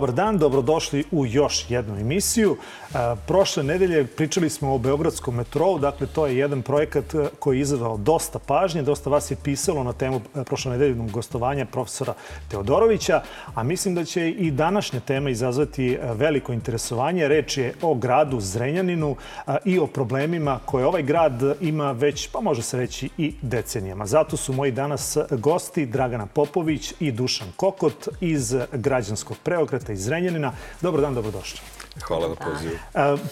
[0.00, 2.56] Dobar dan, dobrodošli u još jednu emisiju.
[2.56, 2.96] E,
[3.26, 7.60] prošle nedelje pričali smo o Beogradskom metrou, dakle to je jedan projekat e, koji je
[7.60, 12.14] izazvao dosta pažnje, dosta vas je pisalo na temu e, prošle nedeljnog gostovanja profesora
[12.48, 13.22] Teodorovića,
[13.54, 17.28] a mislim da će i današnja tema izazvati veliko interesovanje.
[17.28, 19.16] Reč je o gradu Zrenjaninu
[19.64, 24.06] i o problemima koje ovaj grad ima već, pa može se reći, i decenijama.
[24.06, 30.04] Zato su moji danas gosti Dragana Popović i Dušan Kokot iz građanskog preokreta Beograda iz
[30.04, 30.52] Zrenjanina.
[30.80, 31.60] Dobar dan, dobrodošli.
[32.06, 32.78] Hvala na pozivu.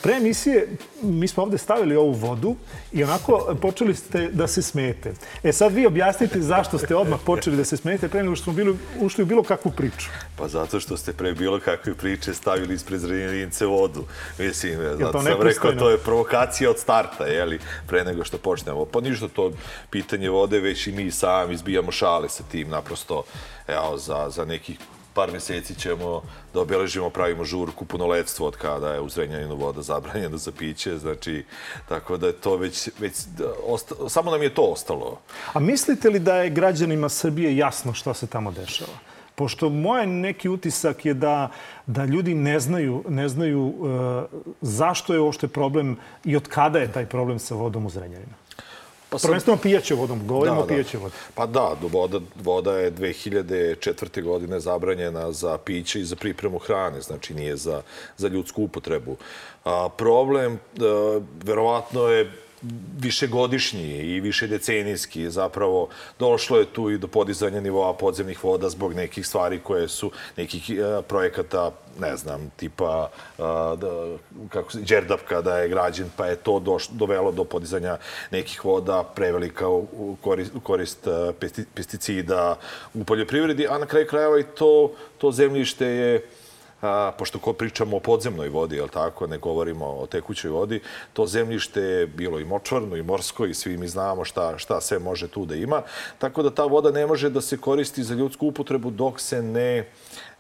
[0.03, 0.69] Pre emisije
[1.03, 2.57] mi smo ovde stavili ovu vodu
[2.93, 5.13] i onako počeli ste da se smete.
[5.43, 8.52] E sad vi objasnite zašto ste odmah počeli da se smete pre nego što smo
[8.52, 10.11] bili, ušli u bilo kakvu priču.
[10.37, 14.04] Pa zato što ste pre bilo kakve priče stavili ispred zrenjanince vodu.
[14.38, 18.85] Mislim, zato sam rekao, to je provokacija od starta, jeli, pre nego što počnemo.
[18.85, 19.52] Pa ništa to
[19.91, 23.23] pitanje vode, već i mi sami izbijamo šale sa tim, naprosto,
[23.69, 24.79] evo, za, za nekih
[25.19, 26.23] par meseci ćemo
[26.55, 31.45] da obeležimo, pravimo žurku punoletstvo od kada je u Zrenjaninu voda zabranjena za piće, znači,
[31.88, 33.15] tako da je to već, već
[33.66, 35.19] osta, samo nam je to ostalo.
[35.52, 38.95] A mislite li da je građanima Srbije jasno šta se tamo dešava?
[39.35, 41.51] Pošto moj neki utisak je da,
[41.87, 46.93] da ljudi ne znaju, ne znaju uh, zašto je uopšte problem i od kada je
[46.93, 48.35] taj problem sa vodom u Zrenjaninu.
[49.10, 49.28] Pa sam...
[49.28, 51.18] Prvenstveno pijaće vodom, govorimo da, o pijaće vodom.
[51.34, 54.23] Pa da, voda, voda je 2004.
[54.23, 57.82] godine zabranjena za piće i za pripremu hrane, znači nije za,
[58.16, 59.16] za ljudsku upotrebu.
[59.64, 62.32] A, problem, a, verovatno je
[63.01, 65.31] višegodišnji i više decenijski.
[65.31, 65.88] Zapravo
[66.19, 70.70] došlo je tu i do podizanja nivoa podzemnih voda zbog nekih stvari koje su nekih
[70.70, 71.70] uh, projekata,
[72.00, 73.44] ne znam, tipa uh,
[73.78, 74.16] da,
[74.48, 77.98] kako se, Đerdapka da je građen, pa je to doš, dovelo do podizanja
[78.30, 81.34] nekih voda prevelika u korist, u korist uh,
[81.74, 82.58] pesticida
[82.94, 86.28] u poljoprivredi, a na kraju krajeva i to, to zemljište je
[86.83, 90.81] a, pošto ko pričamo o podzemnoj vodi, jel tako, ne govorimo o tekućoj vodi,
[91.12, 94.99] to zemljište je bilo i močvarno i morsko i svi mi znamo šta, šta sve
[94.99, 95.83] može tu da ima.
[96.19, 99.87] Tako da ta voda ne može da se koristi za ljudsku upotrebu dok se ne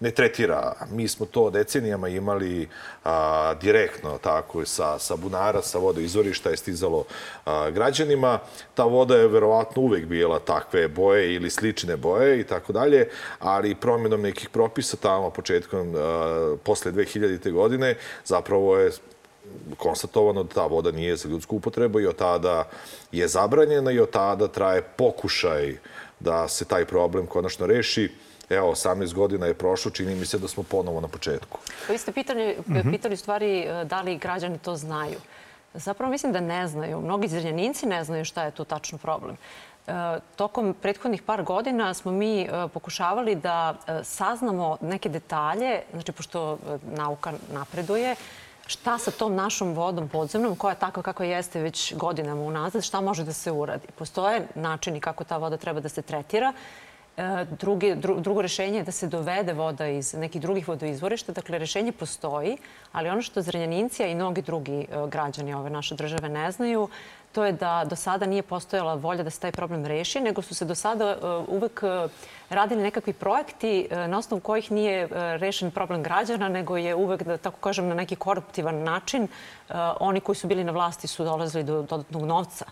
[0.00, 0.72] ne tretira.
[0.90, 2.68] Mi smo to decenijama imali
[3.04, 7.04] a, direktno tako sa, sa bunara, sa vodoizvorišta je stizalo
[7.44, 8.38] a, građanima.
[8.74, 13.74] Ta voda je verovatno uvek bila takve boje ili slične boje i tako dalje, ali
[13.74, 16.27] promjenom nekih propisa tamo početkom a,
[16.62, 17.52] posle 2000.
[17.52, 17.94] godine
[18.24, 18.90] zapravo je
[19.76, 22.68] konstatovano da ta voda nije za ljudsku upotrebu i od tada
[23.12, 25.76] je zabranjena i od tada traje pokušaj
[26.20, 28.10] da se taj problem konačno reši
[28.50, 31.58] evo, 18 godina je prošlo, čini mi se da smo ponovo na početku.
[31.86, 32.90] Pa vi ste pitali, mhm.
[32.90, 35.20] pitali stvari e, da li građani to znaju.
[35.74, 37.00] Zapravo mislim da ne znaju.
[37.00, 39.36] Mnogi zrenjaninci ne znaju šta je tu tačno problem.
[39.88, 46.58] E, tokom prethodnih par godina smo mi e, pokušavali da saznamo neke detalje, znači pošto
[46.96, 48.16] nauka napreduje,
[48.66, 53.00] šta sa tom našom vodom podzemnom, koja je takva kako jeste već godinama unazad, šta
[53.00, 53.86] može da se uradi.
[53.98, 56.52] Postoje načini kako ta voda treba da se tretira
[57.18, 61.32] E, drugi, dru, drugo rešenje je da se dovede voda iz nekih drugih vodoizvorišta.
[61.32, 62.56] Dakle, rešenje postoji,
[62.92, 66.88] ali ono što Zrenjanincija i mnogi drugi e, građani ove naše države ne znaju,
[67.32, 70.54] to je da do sada nije postojala volja da se taj problem reši, nego su
[70.54, 71.82] se do sada e, uvek
[72.50, 75.08] radili nekakvi projekti na osnovu kojih nije
[75.38, 79.28] rešen problem građana, nego je uvek, da tako kažem, na neki koruptivan način
[80.00, 82.64] oni koji su bili na vlasti su dolazili do dodatnog novca.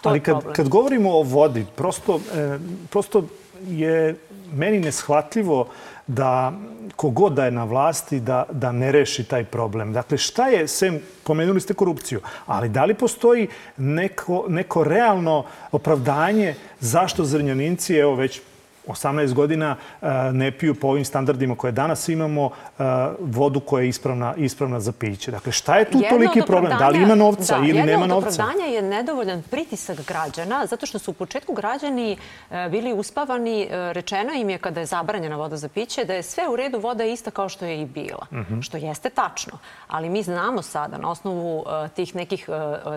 [0.00, 2.58] To Ali kad, kad govorimo o vodi, prosto, e,
[2.90, 3.24] prosto
[3.68, 4.16] je
[4.52, 5.68] meni neshvatljivo
[6.06, 6.52] da
[6.96, 9.92] kogod da je na vlasti da, da ne reši taj problem.
[9.92, 16.54] Dakle, šta je, sem, pomenuli ste korupciju, ali da li postoji neko, neko realno opravdanje
[16.80, 18.40] zašto zrnjaninci, evo već
[18.86, 22.82] 18 godina e, ne piju po ovim standardima koje danas imamo e,
[23.20, 25.30] vodu koja je ispravna, ispravna za piće.
[25.30, 26.78] Dakle, šta je tu jedno toliki problem?
[26.78, 28.14] Da li ima novca da, ili nema novca?
[28.14, 32.16] Jedno od opravdanja je nedovoljan pritisak građana, zato što su u početku građani
[32.50, 33.68] e, bili uspavani.
[33.70, 37.04] Rečeno im je kada je zabranjena voda za piće da je sve u redu, voda
[37.04, 38.26] je ista kao što je i bila.
[38.30, 38.54] Uh mhm.
[38.54, 38.62] -huh.
[38.62, 39.58] Što jeste tačno.
[39.88, 41.64] Ali mi znamo sada na osnovu
[41.94, 42.48] tih nekih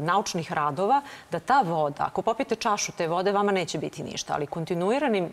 [0.01, 1.01] naučnih radova
[1.31, 4.33] da ta voda, ako popijete čašu te vode, vama neće biti ništa.
[4.33, 5.29] Ali kontinuiranim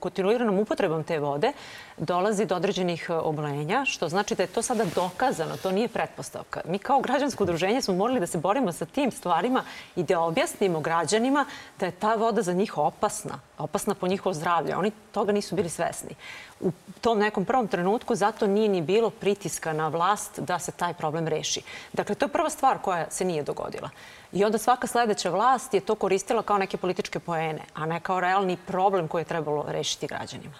[0.00, 1.52] kontinuiranom upotrebom te vode
[1.96, 6.60] dolazi do određenih e, obolenja, što znači da je to sada dokazano, to nije pretpostavka.
[6.64, 9.64] Mi kao građansko udruženje smo morali da se borimo sa tim stvarima
[9.96, 11.46] i da objasnimo građanima
[11.80, 14.76] da je ta voda za njih opasna, opasna po njihovo zdravlje.
[14.76, 16.14] Oni toga nisu bili svesni.
[16.62, 20.94] U tom nekom prvom trenutku zato nije ni bilo pritiska na vlast da se taj
[20.94, 21.62] problem reši.
[21.92, 23.90] Dakle, to je prva stvar koja se nije dogodila.
[24.32, 28.20] I onda svaka sledeća vlast je to koristila kao neke političke poene, a ne kao
[28.20, 30.54] realni problem koji je trebalo rešiti građanima.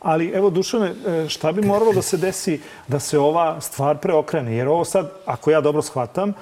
[0.00, 4.56] Ali evo, Dušane, e, šta bi moralo da se desi da se ova stvar preokrene?
[4.56, 6.34] Jer ovo sad, ako ja dobro shvatam, e,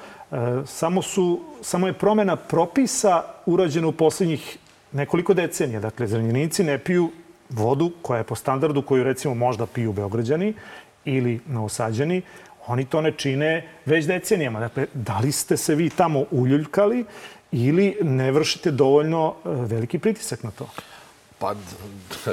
[0.67, 4.59] samo, su, samo je promena propisa urađena u poslednjih
[4.93, 5.81] nekoliko decenija.
[5.81, 7.11] Dakle, zranjenici ne piju
[7.51, 10.55] vodu koja je po standardu koju recimo možda piju Beograđani
[11.05, 12.23] ili Novosađani.
[12.67, 14.61] Oni to ne čine već decenijama.
[14.61, 17.05] Dakle, da li ste se vi tamo uljuljkali
[17.53, 20.69] ili ne vršite dovoljno e, veliki pritisak na to?
[21.39, 21.55] Pa,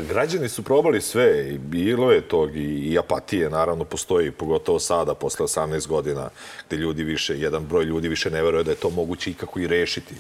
[0.10, 5.14] građani su probali sve i bilo je tog i, i apatije, naravno, postoji, pogotovo sada,
[5.14, 6.30] posle 18 godina,
[6.68, 9.68] gde ljudi više, jedan broj ljudi više ne veruje da je to moguće ikako i
[9.68, 10.16] rešiti.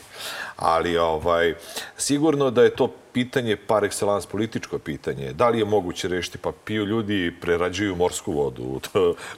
[0.56, 1.54] Ali, ovaj,
[1.98, 5.33] sigurno da je to pitanje par excellence političko pitanje.
[5.33, 6.38] Da li je moguće rešiti?
[6.38, 8.81] Pa piju ljudi, prerađuju morsku vodu.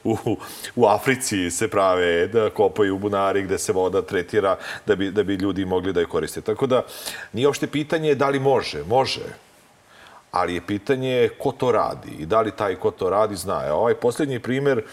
[0.03, 0.17] u,
[0.75, 5.35] u Africi se prave da kopaju bunari gde se voda tretira da bi, da bi
[5.35, 6.41] ljudi mogli da je koriste.
[6.41, 6.83] Tako da
[7.33, 8.83] nije uopšte pitanje da li može.
[8.83, 9.25] Može.
[10.31, 13.65] Ali je pitanje ko to radi i da li taj ko to radi zna.
[13.65, 14.83] E, ovaj poslednji primer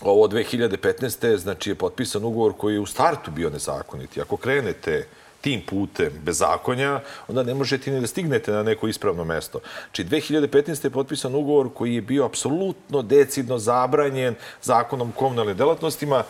[0.00, 1.36] ovo 2015.
[1.36, 4.20] znači je potpisan ugovor koji je u startu bio nezakoniti.
[4.20, 5.06] Ako krenete
[5.42, 9.60] tim putem bezakonja, onda ne možete ni da stignete na neko ispravno mesto.
[9.92, 10.84] Či 2015.
[10.84, 16.24] je potpisan ugovor koji je bio apsolutno decidno zabranjen zakonom o komunalnim delatnostima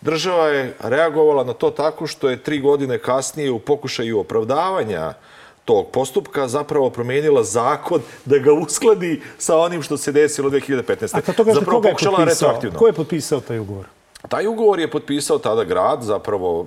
[0.00, 5.14] Država je reagovala na to tako što je tri godine kasnije u pokušaju opravdavanja
[5.64, 11.16] tog postupka zapravo promenila zakon da ga uskladi sa onim što se desilo 2015.
[11.16, 12.60] A kad to kažete, zapravo koga je potpisao?
[12.78, 13.86] Ko je potpisao taj ugovor?
[14.28, 16.66] Taj ugovor je potpisao tada grad, zapravo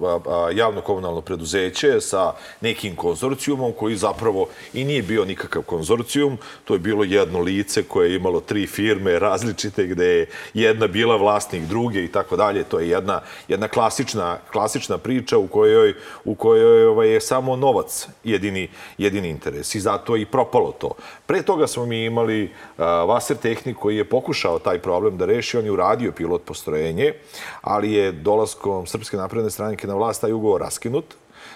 [0.54, 6.38] javno komunalno preduzeće sa nekim konzorcijumom koji zapravo i nije bio nikakav konzorcijum.
[6.64, 11.16] To je bilo jedno lice koje je imalo tri firme različite gde je jedna bila
[11.16, 12.64] vlasnik druge i tako dalje.
[12.64, 15.94] To je jedna, jedna klasična, klasična priča u kojoj,
[16.26, 20.92] u kojoj ovaj, je samo novac jedini, jedini interes i zato je i propalo to.
[21.26, 25.58] Pre toga smo mi imali uh, Vaser Tehnik koji je pokušao taj problem da reši.
[25.58, 27.14] On je uradio pilot postrojenje
[27.62, 31.06] ali je dolaskom Srpske napredne stranke na vlast taj ugovor raskinut.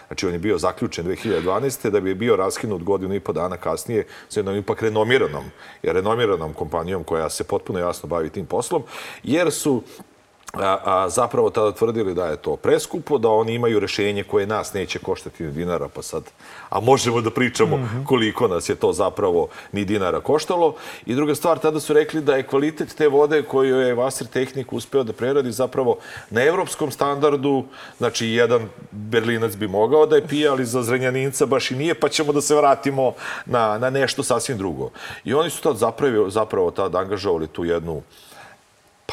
[0.07, 1.89] Znači, on je bio zaključen 2012.
[1.89, 5.43] da bi bio raskinut godinu i po dana kasnije sa jednom ipak renomiranom,
[5.83, 8.83] renomiranom kompanijom koja se potpuno jasno bavi tim poslom,
[9.23, 9.81] jer su
[10.53, 14.73] a, a, zapravo tada tvrdili da je to preskupo, da oni imaju rešenje koje nas
[14.73, 16.23] neće koštati ni dinara, pa sad,
[16.69, 18.05] a možemo da pričamo mm -hmm.
[18.05, 20.75] koliko nas je to zapravo ni dinara koštalo.
[21.05, 24.73] I druga stvar, tada su rekli da je kvalitet te vode koju je Vasir Tehnik
[24.73, 25.97] uspeo da preradi zapravo
[26.29, 27.63] na evropskom standardu,
[27.97, 32.09] znači jedan berlinac bi mogao da je pije, ali za zrenjaninca baš i nije, pa
[32.09, 33.13] ćemo da se vratimo
[33.45, 34.89] na, na nešto sasvim drugo.
[35.23, 38.01] I oni su tad zapravo, zapravo tad angažovali tu jednu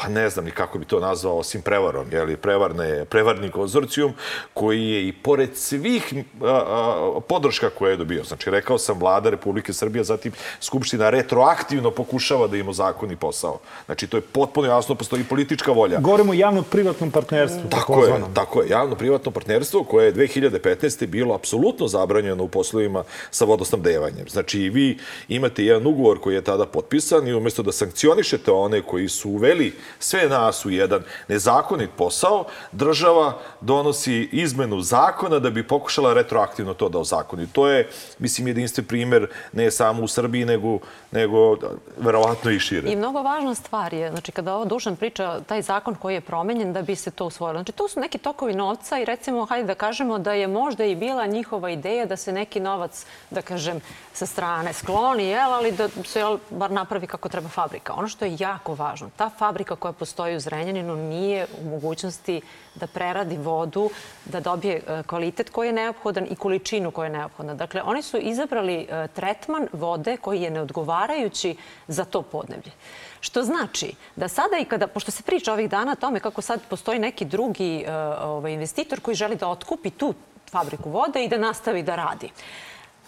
[0.01, 4.13] pa ne znam ni kako bi to nazvao, osim prevarom, je li prevarne, prevarni konzorcijum,
[4.53, 8.23] koji je i pored svih a, a, podrška koje je dobio.
[8.23, 10.31] Znači, rekao sam, vlada Republike Srbije, zatim
[10.61, 13.59] Skupština retroaktivno pokušava da ima zakon i posao.
[13.85, 15.99] Znači, to je potpuno jasno, postoji politička volja.
[15.99, 17.69] Govorimo o javno-privatnom partnerstvu.
[17.69, 18.69] Tako je, tako je.
[18.69, 21.05] Javno-privatno partnerstvo koje je 2015.
[21.05, 24.29] bilo apsolutno zabranjeno u poslovima sa vodosnabdevanjem.
[24.29, 29.09] Znači, vi imate jedan ugovor koji je tada potpisan i umesto da sankcionišete one koji
[29.09, 36.13] su uveli sve nas u jedan nezakonit posao, država donosi izmenu zakona da bi pokušala
[36.13, 37.47] retroaktivno to da ozakoni.
[37.47, 40.79] To je, mislim, jedinstven primer ne samo u Srbiji, nego,
[41.11, 41.57] nego
[41.97, 42.91] verovatno i šire.
[42.91, 46.73] I mnogo važna stvar je, znači kada ovo Dušan priča, taj zakon koji je promenjen
[46.73, 47.59] da bi se to usvojilo.
[47.59, 50.95] Znači to su neki tokovi novca i recimo, hajde da kažemo da je možda i
[50.95, 53.81] bila njihova ideja da se neki novac, da kažem,
[54.13, 57.93] sa strane skloni, jel, ali da se jel, bar napravi kako treba fabrika.
[57.93, 62.41] Ono što je jako važno, ta fabrika koja postoji u Zrenjaninu nije u mogućnosti
[62.75, 63.89] da preradi vodu,
[64.25, 67.53] da dobije e, kvalitet koji je neophodan i količinu koja je neophodna.
[67.53, 71.55] Dakle, oni su izabrali e, tretman vode koji je neodgovarajući
[71.87, 72.71] za to podneblje.
[73.19, 76.61] Što znači da sada i kada, pošto se priča ovih dana o tome kako sad
[76.69, 80.13] postoji neki drugi uh, ovaj, investitor koji želi da otkupi tu
[80.51, 82.29] fabriku vode i da nastavi da radi.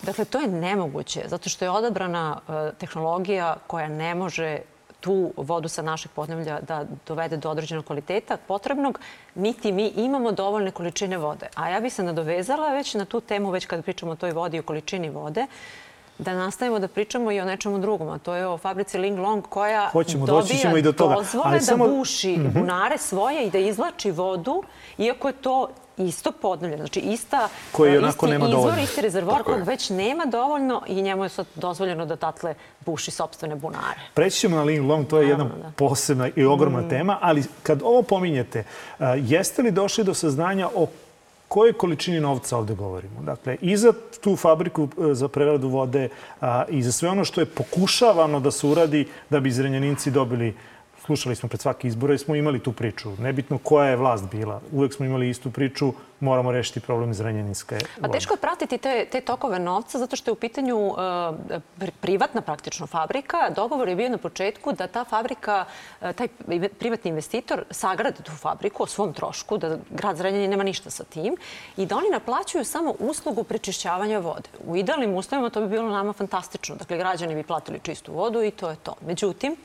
[0.02, 2.40] Dakle, to je nemoguće, zato što je odabrana
[2.78, 4.60] tehnologija koja ne može
[5.04, 9.00] tu vodu sa našeg podneblja da dovede do određenog kvaliteta potrebnog,
[9.36, 11.48] niti mi imamo dovoljne količine vode.
[11.56, 14.58] A ja bih se nadovezala već na tu temu, već kada pričamo o toj vodi
[14.58, 15.48] i o količini vode,
[16.18, 19.44] da nastavimo da pričamo i o nečemu drugom, a to je o fabrici Ling Long
[19.50, 21.16] koja Hoćemo, ćemo i do dobija toga.
[21.16, 24.64] dozvole Ali da samo- buši bunare svoje i da izvlači vodu,
[24.98, 26.82] iako je to isto podnevljeno.
[26.84, 28.84] Znači, ista, Koji e, onako isti nema izvor, dovoljno.
[28.84, 29.58] isti Tako je.
[29.58, 34.00] kog već nema dovoljno i njemu je sad dozvoljeno da tatle buši sobstvene bunare.
[34.14, 35.72] Preći ćemo na Ling Long, to je jedna Naravno, da.
[35.76, 38.64] posebna i ogromna tema, ali kad ovo pominjete,
[39.00, 40.88] a, jeste li došli do saznanja o
[41.48, 43.22] kojoj količini novca ovde govorimo?
[43.22, 46.10] Dakle, i za tu fabriku e, za preradu vode
[46.42, 50.56] a, i za sve ono što je pokušavano da se uradi da bi Zrenjaninci dobili
[51.06, 53.12] Slušali smo pred svaki izbora i smo imali tu priču.
[53.20, 54.62] Nebitno koja je vlast bila.
[54.72, 55.94] Uvek smo imali istu priču.
[56.20, 58.12] Moramo rešiti problem Zrenjaninske A vode.
[58.14, 60.78] teško je pratiti te, te tokove novca zato što je u pitanju
[61.80, 63.50] pri- privatna praktično fabrika.
[63.56, 65.66] Dogovor je bio na početku da ta fabrika,
[66.02, 66.28] uh, taj
[66.80, 71.36] privatni investitor sagrade tu fabriku o svom trošku, da grad Zrenjanin nema ništa sa tim
[71.78, 74.50] i da oni naplaćuju samo uslugu prečišćavanja vode.
[74.68, 76.76] U idealnim uslovima to bi bilo nama fantastično.
[76.76, 78.96] Dakle, građani bi platili čistu vodu i to je to.
[79.02, 79.56] Međutim,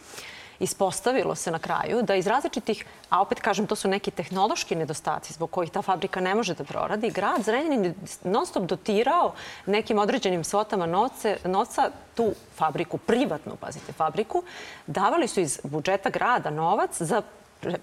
[0.61, 5.33] ispostavilo se na kraju da iz različitih, a opet kažem, to su neki tehnološki nedostaci
[5.33, 9.33] zbog kojih ta fabrika ne može da proradi, grad Zrenjanin non stop dotirao
[9.67, 14.43] nekim određenim svotama novce, novca tu fabriku, privatnu, pazite, fabriku,
[14.87, 17.23] davali su iz budžeta grada novac za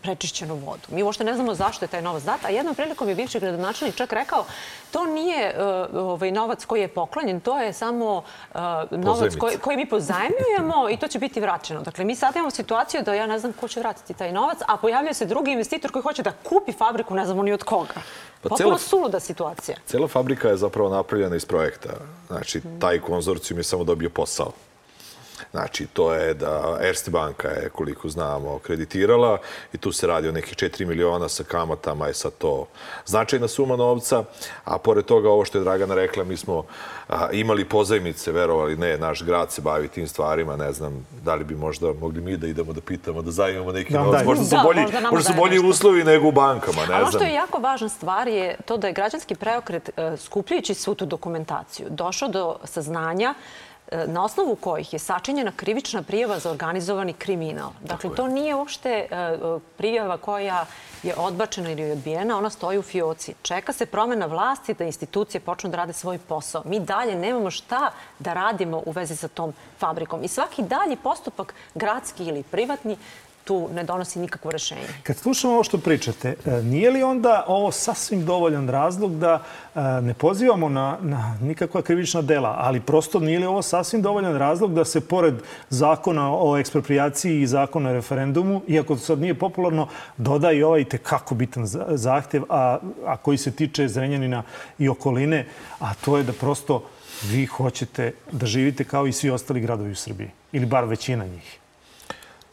[0.02, 0.88] prečišćenu vodu.
[0.90, 3.96] Mi uopšte ne znamo zašto je taj novac dat, a jednom prilikom je bivši gradonačelnik
[3.96, 4.46] čak rekao
[4.92, 8.60] to nije uh, ovaj novac koji je poklonjen, to je samo uh,
[8.92, 11.82] novac koji, koji mi pozajmljujemo i to će biti vraćeno.
[11.82, 14.78] Dakle, mi sad imamo situaciju da ja ne znam ko će vratiti taj novac, a
[14.78, 17.94] pojavljuje se drugi investitor koji hoće da kupi fabriku, ne znamo ni od koga.
[18.42, 19.78] Pa Potpuno suluda situacija.
[19.86, 21.90] Cela fabrika je zapravo napravljena iz projekta.
[22.28, 24.52] Znači, taj konzorcijum je samo dobio posao.
[25.56, 29.38] Znači, to je da Erste banka je, koliko znamo, kreditirala
[29.74, 32.68] i tu se radi o nekih 4 miliona sa kamatama, je sad to
[33.06, 34.24] značajna suma novca,
[34.66, 36.64] a pored toga, ovo što je Dragana rekla, mi smo
[37.10, 41.44] a, imali pozajmice, verovali ne, naš grad se bavi tim stvarima, ne znam, da li
[41.44, 44.26] bi možda mogli mi da idemo da pitamo, da zajmemo neki Da novac.
[44.26, 45.68] Možda su Da, bolji, možda možda su bolji nešto.
[45.68, 47.20] uslovi nego u bankama, ne A ono znam.
[47.22, 51.06] što je jako važna stvar je to da je građanski preokret, e, skupljajući svu tu
[51.06, 53.34] dokumentaciju, došao do saznanja
[54.08, 57.72] na osnovu kojih je sačinjena krivična prijava za organizovani kriminal.
[57.84, 59.38] Dakle, to nije uopšte e, e,
[59.78, 60.66] prijava koja
[61.04, 63.34] je odbačena ili odbijena, ona stoji u fioci.
[63.42, 66.64] Čeka se promena vlasti da institucije počnu da rade svoj posao.
[66.66, 70.24] Mi dalje nemamo šta da radimo u vezi sa tom fabrikom.
[70.24, 72.98] I svaki dalji postupak, gradski ili privatni,
[73.46, 74.82] tu ne donosi nikakvo rešenje.
[75.04, 79.44] Kad slušamo ovo što pričate, e, nije li onda ovo sasvim dovoljan razlog da
[79.76, 84.38] e, ne pozivamo na, na nikakva krivična dela, ali prosto nije li ovo sasvim dovoljan
[84.38, 85.36] razlog da se pored
[85.70, 89.88] zakona o ekspropriaciji i zakona o referendumu, iako to sad nije popularno,
[90.18, 94.44] doda i ovaj tekako bitan za- zahtjev, a, a koji se tiče Zrenjanina
[94.80, 95.46] i okoline,
[95.80, 96.84] a to je da prosto
[97.24, 101.60] vi hoćete da živite kao i svi ostali gradovi u Srbiji, ili bar većina njih.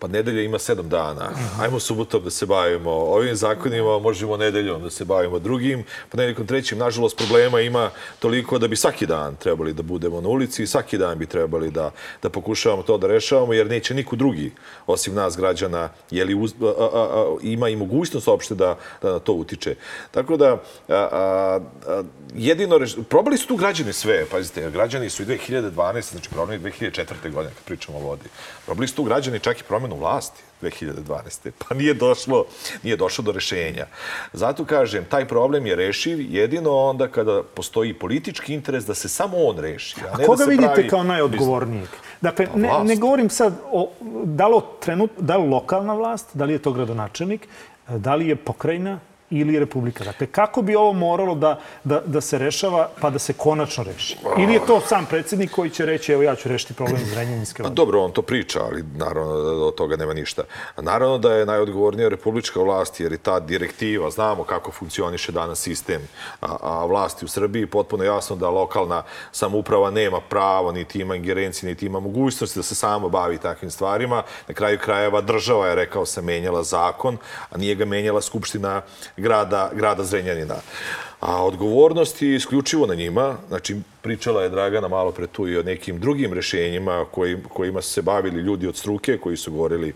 [0.02, 1.30] Pa nedelja ima sedam dana.
[1.60, 5.84] Ajmo subotom da se bavimo ovim zakonima, možemo nedeljom da se bavimo drugim.
[6.08, 10.62] Ponedjeljkom trećim, nažalost, problema ima toliko da bi svaki dan trebali da budemo na ulici
[10.62, 11.90] i svaki dan bi trebali da,
[12.22, 14.52] da pokušavamo to da rešavamo, jer neće niko drugi,
[14.86, 19.18] osim nas građana, jeli, uz, a, a, a, ima i mogućnost uopšte da, da na
[19.18, 19.74] to utiče.
[20.10, 22.02] Tako da, a, a, a,
[22.34, 22.96] jedino, reš...
[23.08, 27.32] probali su tu građani sve, pazite, građani su i 2012, znači je 2004.
[27.32, 28.28] godine, kad pričamo o vodi.
[28.66, 31.50] Probali su tu građani čak i promenu vlasti 2012.
[31.68, 32.44] Pa nije došlo,
[32.82, 33.86] nije došlo do rešenja.
[34.32, 39.36] Zato kažem, taj problem je rešiv jedino onda kada postoji politički interes da se samo
[39.36, 39.96] on reši.
[40.00, 40.88] A, A ne koga da se vidite pravi...
[40.88, 41.88] kao najodgovornijeg?
[42.20, 43.90] Dakle, Pa ne, ne govorim sad o,
[44.24, 47.48] da li, trenut, da li lokalna vlast, da li je to gradonačelnik,
[47.88, 49.00] da li je pokrajina
[49.32, 50.04] ili republika.
[50.04, 54.16] Dakle, kako bi ovo moralo da, da, da se rešava pa da se konačno reši?
[54.38, 57.68] Ili je to sam predsjednik koji će reći evo ja ću rešiti problem Zrenjaninske Pa
[57.68, 57.74] vode?
[57.74, 60.42] dobro, on to priča, ali naravno da od toga nema ništa.
[60.76, 66.08] Naravno da je najodgovornija republička vlast, jer i ta direktiva, znamo kako funkcioniše danas sistem
[66.40, 71.70] a, a vlasti u Srbiji, potpuno jasno da lokalna samuprava nema pravo, niti ima ingerencije,
[71.70, 74.22] niti ima mogućnosti da se sama bavi takvim stvarima.
[74.48, 77.16] Na kraju krajeva država je, rekao sam, menjala zakon,
[77.50, 78.82] a nije ga menjala Skupština
[79.22, 80.56] grada, grada Zrenjanina.
[81.20, 83.36] A odgovornost je isključivo na njima.
[83.48, 87.90] Znači, pričala je Dragana malo pre tu i o nekim drugim rešenjima koji, kojima su
[87.90, 89.94] se bavili ljudi od struke, koji su govorili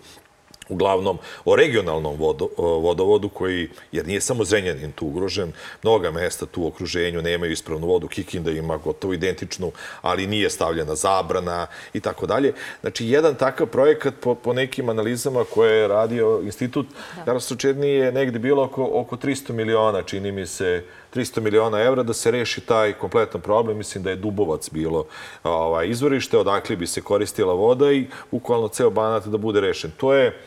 [0.69, 6.63] uglavnom o regionalnom vodo, vodovodu koji, jer nije samo Zrenjanin tu ugrožen, mnoga mesta tu
[6.63, 12.27] u okruženju nemaju ispravnu vodu, Kikinda ima gotovo identičnu, ali nije stavljena zabrana i tako
[12.27, 12.55] dalje.
[12.81, 17.23] Znači, jedan takav projekat po, po nekim analizama koje je radio institut, da.
[17.27, 22.03] Jaroslav Čedni je negde bilo oko, oko 300 miliona, čini mi se, 300 miliona evra
[22.03, 23.77] da se reši taj kompletan problem.
[23.77, 25.07] Mislim da je Dubovac bilo
[25.45, 29.91] ovaj, izvorište, odakle bi se koristila voda i bukvalno ceo banat da bude rešen.
[29.97, 30.41] To je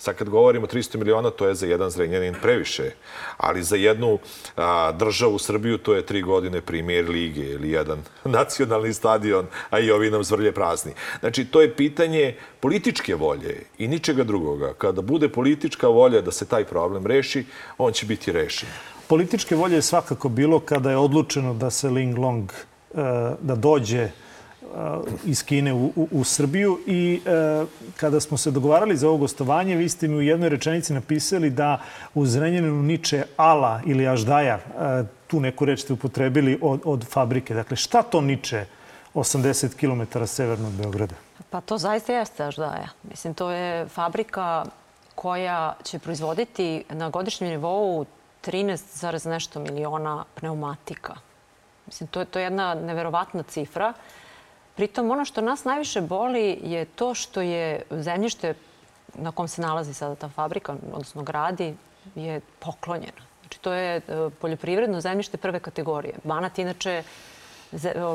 [0.00, 2.90] Sad kad govorimo 300 miliona, to je za jedan Zrenjanin previše.
[3.36, 4.18] Ali za jednu
[4.56, 7.98] a, državu Srbiju to je tri godine primjer lige ili jedan
[8.38, 10.92] nacionalni stadion, a i ovi nam zvrlje prazni.
[11.20, 14.74] Znači, to je pitanje političke volje i ničega drugoga.
[14.78, 17.44] Kada bude politička volja da se taj problem reši,
[17.78, 18.68] on će biti rešen.
[19.06, 22.56] Političke volje je svakako bilo kada je odlučeno da se Ling Long e,
[23.40, 24.08] da dođe
[25.24, 27.64] iz Kine u, u, u Srbiju i e,
[27.96, 31.80] kada smo se dogovarali za ovo gostovanje, vi ste mi u jednoj rečenici napisali da
[32.14, 34.60] u Zrenjaninu niče ala ili aždaja, e,
[35.26, 37.54] tu neku reč ste upotrebili od, od fabrike.
[37.54, 38.64] Dakle, šta to niče
[39.14, 41.14] 80 km severno od Beograda?
[41.50, 42.88] Pa to zaista jeste aždaja.
[43.02, 44.64] Mislim, to je fabrika
[45.14, 48.06] koja će proizvoditi na godišnjem nivou
[48.44, 51.14] 13, nešto miliona pneumatika.
[51.86, 53.92] Mislim, to je, to je jedna neverovatna cifra.
[54.80, 58.54] Pritom, ono što nas najviše boli je to što je zemljište
[59.14, 61.74] na kom se nalazi sada ta fabrika, odnosno gradi,
[62.14, 63.20] je poklonjeno.
[63.40, 64.00] Znači, to je e,
[64.40, 66.14] poljoprivredno zemljište prve kategorije.
[66.24, 67.02] Banat, inače,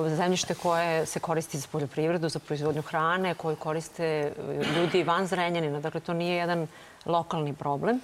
[0.08, 4.32] zemljište koje se koristi za poljoprivredu, za proizvodnju hrane, koje koriste e,
[4.76, 5.80] ljudi van Zrenjanina.
[5.80, 6.68] Dakle, to nije jedan
[7.06, 8.00] lokalni problem.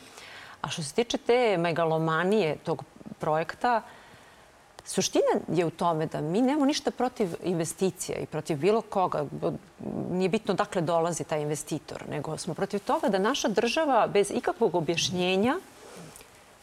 [0.61, 2.83] A što se tiče te megalomanije tog
[3.19, 3.81] projekta,
[4.85, 9.25] Suština je u tome da mi nemamo ništa protiv investicija i protiv bilo koga.
[10.11, 14.75] Nije bitno dakle dolazi taj investitor, nego smo protiv toga da naša država bez ikakvog
[14.75, 15.59] objašnjenja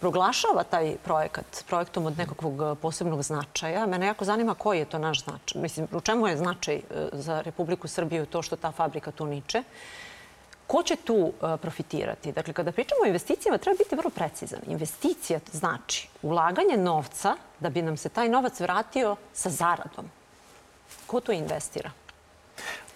[0.00, 3.86] proglašava taj projekat projektom od nekakvog posebnog značaja.
[3.86, 5.62] Mene jako zanima koji je to naš značaj.
[5.62, 6.82] Mislim, u čemu je značaj e,
[7.12, 9.62] za Republiku Srbiju to što ta fabrika tu niče?
[10.68, 12.32] Ko će tu e, profitirati?
[12.32, 14.60] Dakle, kada pričamo o investicijama, treba biti vrlo precizan.
[14.66, 20.04] Investicija znači ulaganje novca da bi nam se taj novac vratio sa zaradom.
[21.06, 21.90] Ko tu investira?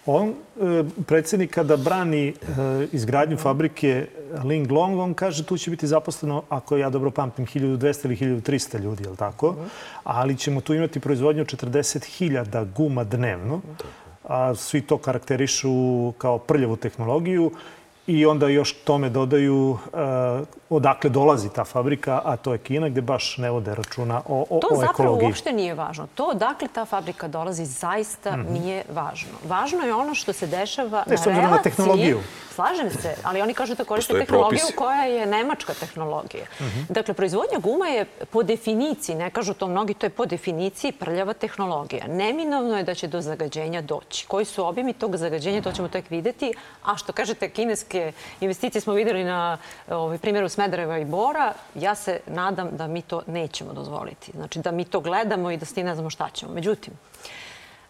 [0.05, 2.33] On, e, predsjednik, kada brani e,
[2.91, 4.07] izgradnju fabrike
[4.43, 8.79] Ling Long, on kaže tu će biti zaposleno, ako ja dobro pamtim, 1200 ili 1300
[8.79, 9.55] ljudi, je li tako?
[10.03, 13.61] Ali ćemo tu imati proizvodnju 40.000 guma dnevno
[14.23, 17.51] a svi to karakterišu kao prljavu tehnologiju
[18.07, 19.79] i onda još tome dodaju uh,
[20.69, 24.45] odakle dolazi ta fabrika, a to je Kina gde baš ne vode računa o, o,
[24.47, 24.87] to o ekologiji.
[24.87, 26.07] To zapravo uopšte nije važno.
[26.15, 28.59] To odakle ta fabrika dolazi zaista mm -hmm.
[28.59, 29.31] nije važno.
[29.47, 31.51] Važno je ono što se dešava ne, na relaciji.
[31.51, 32.19] na tehnologiju.
[32.55, 34.75] Slažem se, ali oni kažu da koriste tehnologiju propisi.
[34.75, 36.45] koja je nemačka tehnologija.
[36.59, 36.85] Mm -hmm.
[36.89, 41.33] Dakle, proizvodnja guma je po definiciji, ne kažu to mnogi, to je po definiciji prljava
[41.33, 42.07] tehnologija.
[42.07, 44.27] Neminovno je da će do zagađenja doći.
[44.27, 46.53] Koji su objemi tog zagađenja, to ćemo tek videti.
[46.83, 47.49] A što kažete,
[47.93, 49.57] kineske investicije smo videli na
[49.89, 51.53] ovaj, primjeru Smedereva i Bora.
[51.75, 54.31] Ja se nadam da mi to nećemo dozvoliti.
[54.31, 56.53] Znači da mi to gledamo i da s ne znamo šta ćemo.
[56.53, 56.93] Međutim,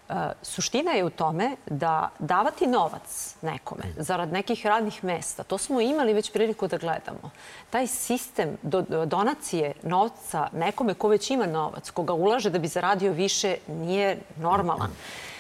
[0.09, 5.81] E, suština je u tome da davati novac nekome zarad nekih radnih mesta, to smo
[5.81, 7.31] imali već priliku da gledamo.
[7.69, 8.57] Taj sistem
[9.05, 14.91] donacije novca nekome ko već ima novac, koga ulaže da bi zaradio više, nije normalan.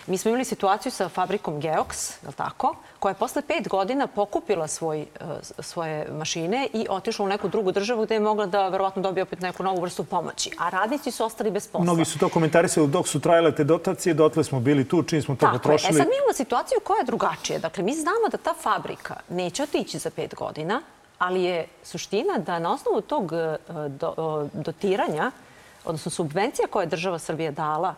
[0.07, 4.07] Mi smo imali situaciju sa fabrikom Geox, je li tako, koja je posle pet godina
[4.07, 5.05] pokupila svoj, e,
[5.59, 9.41] svoje mašine i otišla u neku drugu državu gde je mogla da verovatno dobije opet
[9.41, 10.51] neku novu vrstu pomoći.
[10.57, 11.83] A radnici su ostali bez posla.
[11.83, 15.35] Mnogi su to komentarisali dok su trajale te dotacije, dotle smo bili tu, čim smo
[15.35, 15.95] to Tako potrošili.
[15.95, 15.99] Je.
[15.99, 17.59] E sad mi imamo situaciju koja je drugačija.
[17.59, 20.81] Dakle, mi znamo da ta fabrika neće otići za pet godina,
[21.19, 23.57] ali je suština da na osnovu tog e,
[23.89, 25.31] do, dotiranja,
[25.85, 27.95] odnosno subvencija koje je država Srbije dala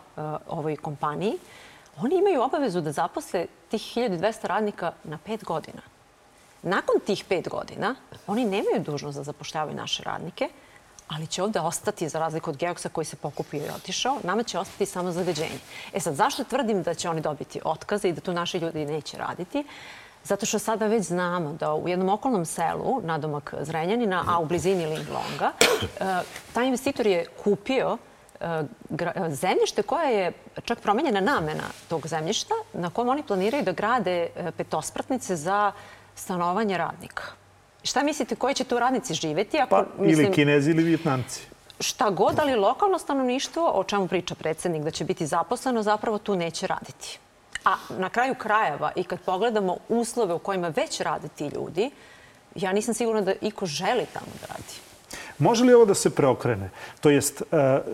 [0.47, 1.33] ovoj kompaniji,
[2.01, 5.81] oni imaju obavezu da zaposle tih 1200 radnika na pet godina.
[6.61, 7.95] Nakon tih pet godina,
[8.27, 10.49] oni nemaju dužnost da zapošljavaju naše radnike,
[11.07, 14.59] ali će ovde ostati, za razliku od Geoksa koji se pokupio i otišao, nama će
[14.59, 15.59] ostati samo zagađenje.
[15.93, 19.17] E sad, zašto tvrdim da će oni dobiti otkaze i da tu naši ljudi neće
[19.17, 19.63] raditi?
[20.23, 24.85] Zato što sada već znamo da u jednom okolnom selu, nadomak Zrenjanina, a u blizini
[24.85, 25.51] Linglonga,
[25.99, 26.21] e,
[26.53, 27.97] taj investitor je kupio
[29.29, 30.31] zemljište koje je
[30.63, 35.71] čak promenjena namena tog zemljišta na kojem oni planiraju da grade e, petospratnice za
[36.15, 37.23] stanovanje radnika.
[37.83, 39.59] Šta mislite, koji će tu radnici živeti?
[39.59, 41.41] Ako, pa, mislim, ili kinezi ili vjetnamci.
[41.79, 46.35] Šta god, ali lokalno stanovništvo, o čemu priča predsednik da će biti zaposleno, zapravo tu
[46.35, 47.19] neće raditi.
[47.65, 51.91] A na kraju krajeva i kad pogledamo uslove u kojima već rade ti ljudi,
[52.55, 54.94] ja nisam sigurna da iko želi tamo da radi.
[55.37, 56.69] Može li ovo da se preokrene?
[57.01, 57.91] To jest, 500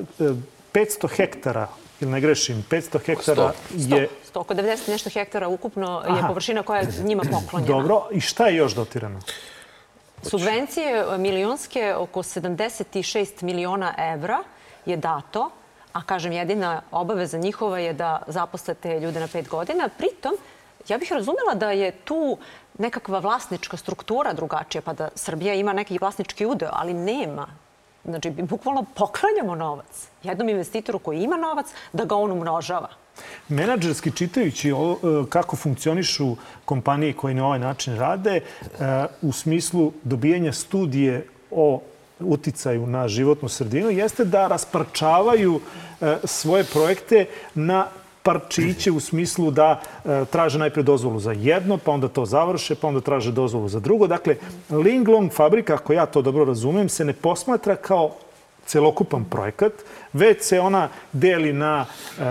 [0.74, 1.67] e, e, hektara
[2.02, 4.08] ili ne grešim, 500 hektara 100, je...
[4.34, 6.28] 100, oko 90 nešto hektara ukupno je Aha.
[6.28, 7.74] površina koja je njima poklonjena.
[7.74, 9.19] Dobro, i šta je još dotirano?
[10.21, 14.43] Subvencije milionske oko 76 miliona evra
[14.86, 15.50] je dato,
[15.93, 19.89] a kažem jedina obaveza njihova je da zaposlete ljude na pet godina.
[19.97, 20.38] Pritom,
[20.88, 22.38] ja bih razumela da je tu
[22.78, 27.48] nekakva vlasnička struktura drugačija, pa da Srbija ima neki vlasnički udeo, ali nema.
[28.06, 32.90] Znači, bukvalno poklanjamo novac jednom investitoru koji ima novac da ga on umnožava.
[33.48, 34.74] Menadžerski čitajući e,
[35.30, 38.42] kako funkcionišu kompanije koje na ovaj način rade, e,
[39.22, 41.82] u smislu dobijanja studije o
[42.20, 45.60] uticaju na životnu sredinu, jeste da rasparčavaju
[46.02, 47.88] e, svoje projekte na
[48.24, 52.88] parčiće u smislu da e, traže najpre dozvolu za jedno, pa onda to završe, pa
[52.88, 54.08] onda traže dozvolu za drugo.
[54.08, 54.36] Dakle,
[54.70, 58.12] Linglong fabrika, ako ja to dobro razumem, se ne posmatra kao
[58.66, 59.74] celokupan projekat,
[60.14, 61.86] već se ona deli na,
[62.20, 62.24] e,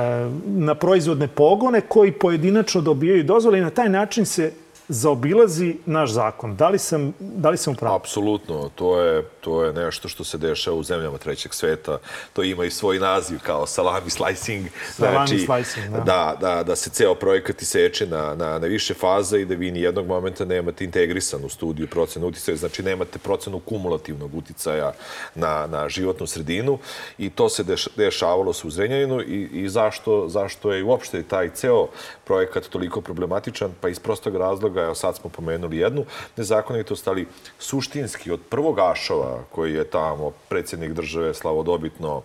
[0.47, 4.53] na proizvodne pogone koji pojedinačno dobijaju dozvole i na taj način se
[4.91, 6.57] zaobilazi naš zakon.
[6.57, 7.97] Da li sam, da li sam upravo?
[7.97, 8.71] Apsolutno.
[8.75, 11.99] To je, to je nešto što se dešava u zemljama trećeg sveta.
[12.33, 14.67] To ima i svoj naziv kao salami slicing.
[14.91, 16.01] Salami znači, slicing, da.
[16.01, 16.37] da.
[16.41, 19.81] Da, da, se ceo projekat iseče na, na, na više faza i da vi ni
[19.81, 22.57] jednog momenta nemate integrisanu studiju procenu uticaja.
[22.57, 24.93] Znači, nemate procenu kumulativnog uticaja
[25.35, 26.79] na, na životnu sredinu
[27.19, 31.51] i to se deš, dešavalo se u Zrenjaninu i, i zašto, zašto je uopšte taj
[31.51, 31.89] ceo
[32.25, 33.71] projekat toliko problematičan?
[33.81, 36.05] Pa iz prostog razloga toga, evo sad smo pomenuli jednu
[36.37, 42.23] nezakonitost, ali suštinski od prvog Ašova, koji je tamo predsjednik države slavodobitno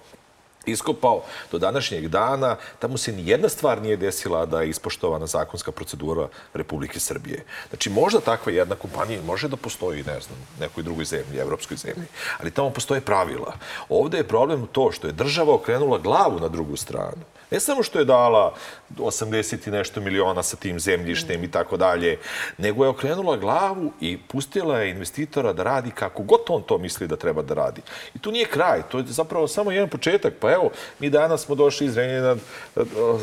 [0.65, 5.71] iskopao do današnjeg dana, tamo se ni jedna stvar nije desila da je ispoštovana zakonska
[5.71, 7.45] procedura Republike Srbije.
[7.69, 12.07] Znači, možda takva jedna kompanija može da postoji, ne znam, nekoj drugoj zemlji, evropskoj zemlji,
[12.39, 13.53] ali tamo postoje pravila.
[13.89, 17.21] Ovde je problem to što je država okrenula glavu na drugu stranu.
[17.51, 18.53] Ne samo što je dala
[18.97, 22.17] 80 i nešto miliona sa tim zemljištem i tako dalje,
[22.57, 27.07] nego je okrenula glavu i pustila je investitora da radi kako god on to misli
[27.07, 27.81] da treba da radi.
[28.15, 30.33] I tu nije kraj, to je zapravo samo jedan početak.
[30.39, 32.35] Pa evo, mi danas smo došli iz Renjena,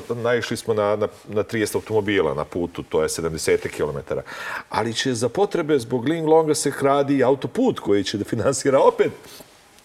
[0.09, 4.15] naišli smo na, na, na 30 automobila na putu, to je 70 km.
[4.69, 9.13] Ali će za potrebe zbog Ling Longa se hradi autoput koji će da finansira opet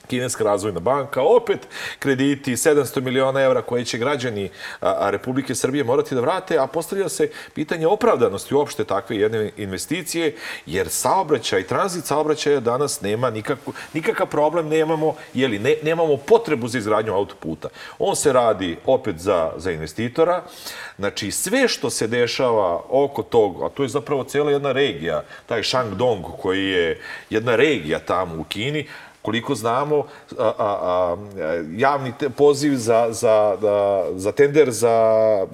[0.07, 1.67] Kineska razvojna banka, opet
[1.99, 4.49] krediti 700 miliona evra koje će građani
[4.81, 10.89] Republike Srbije morati da vrate, a postavlja se pitanje opravdanosti uopšte takve jedne investicije, jer
[10.89, 17.13] saobraćaj, tranzit saobraćaja danas nema nikakvu, nikakav problem, nemamo, jeli, ne, nemamo potrebu za izgradnju
[17.13, 17.69] autoputa.
[17.99, 20.43] On se radi opet za, za investitora,
[20.97, 25.63] znači sve što se dešava oko tog, a to je zapravo cijela jedna regija, taj
[25.63, 28.87] Shangdong koji je jedna regija tamo u Kini,
[29.27, 30.05] koliko znamo,
[30.39, 31.17] a, a, a,
[31.77, 34.95] javni te, poziv za, za, da, za tender za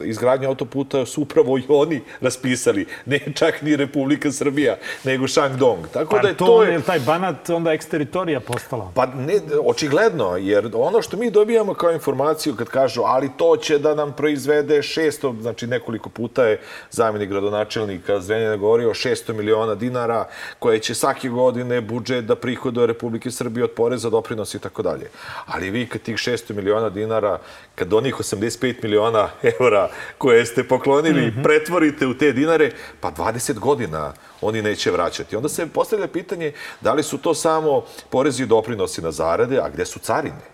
[0.01, 2.85] izgradnju autoputa su upravo i oni raspisali.
[3.05, 5.87] Ne čak ni Republika Srbija, nego Shangdong.
[5.93, 6.81] Tako pa da je to, to je...
[6.81, 8.91] taj banat onda eksteritorija postala?
[8.95, 13.79] Pa ne, očigledno, jer ono što mi dobijamo kao informaciju kad kažu ali to će
[13.79, 16.59] da nam proizvede 600, znači nekoliko puta je
[16.91, 20.27] zamjenik gradonačelnika Zrenjana govorio 600 miliona dinara
[20.59, 25.09] koje će svake godine budžet da prihoduje Republike Srbije od poreza, doprinosa i tako dalje.
[25.45, 27.39] Ali vi kad tih 600 miliona dinara,
[27.75, 31.43] kad onih 85 miliona eura koje ste poklonili mm -hmm.
[31.43, 35.35] pretvorite u te dinare, pa 20 godina oni neće vraćati.
[35.35, 39.69] Onda se postavlja pitanje da li su to samo porezi i doprinosi na zarade, a
[39.69, 40.53] gde su carine?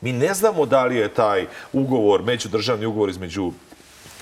[0.00, 3.52] Mi ne znamo da li je taj ugovor, međudržavni ugovor između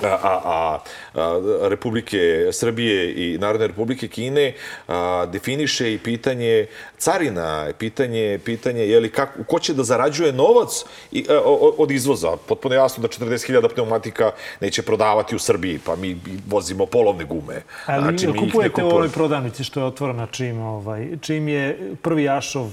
[0.02, 0.78] a, a,
[1.14, 4.52] a Republike Srbije i Narodne Republike Kine
[4.88, 6.66] a, definiše i pitanje
[6.98, 11.40] carina, pitanje, pitanje je li kako, ko će da zarađuje novac i, a,
[11.78, 12.36] od izvoza.
[12.48, 14.30] Potpuno jasno da 40.000 pneumatika
[14.60, 17.62] neće prodavati u Srbiji, pa mi vozimo polovne gume.
[17.86, 22.28] Ali znači, mi kupujete u ovoj prodavnici što je otvorena čim, ovaj, čim je prvi
[22.28, 22.72] Ašov uh,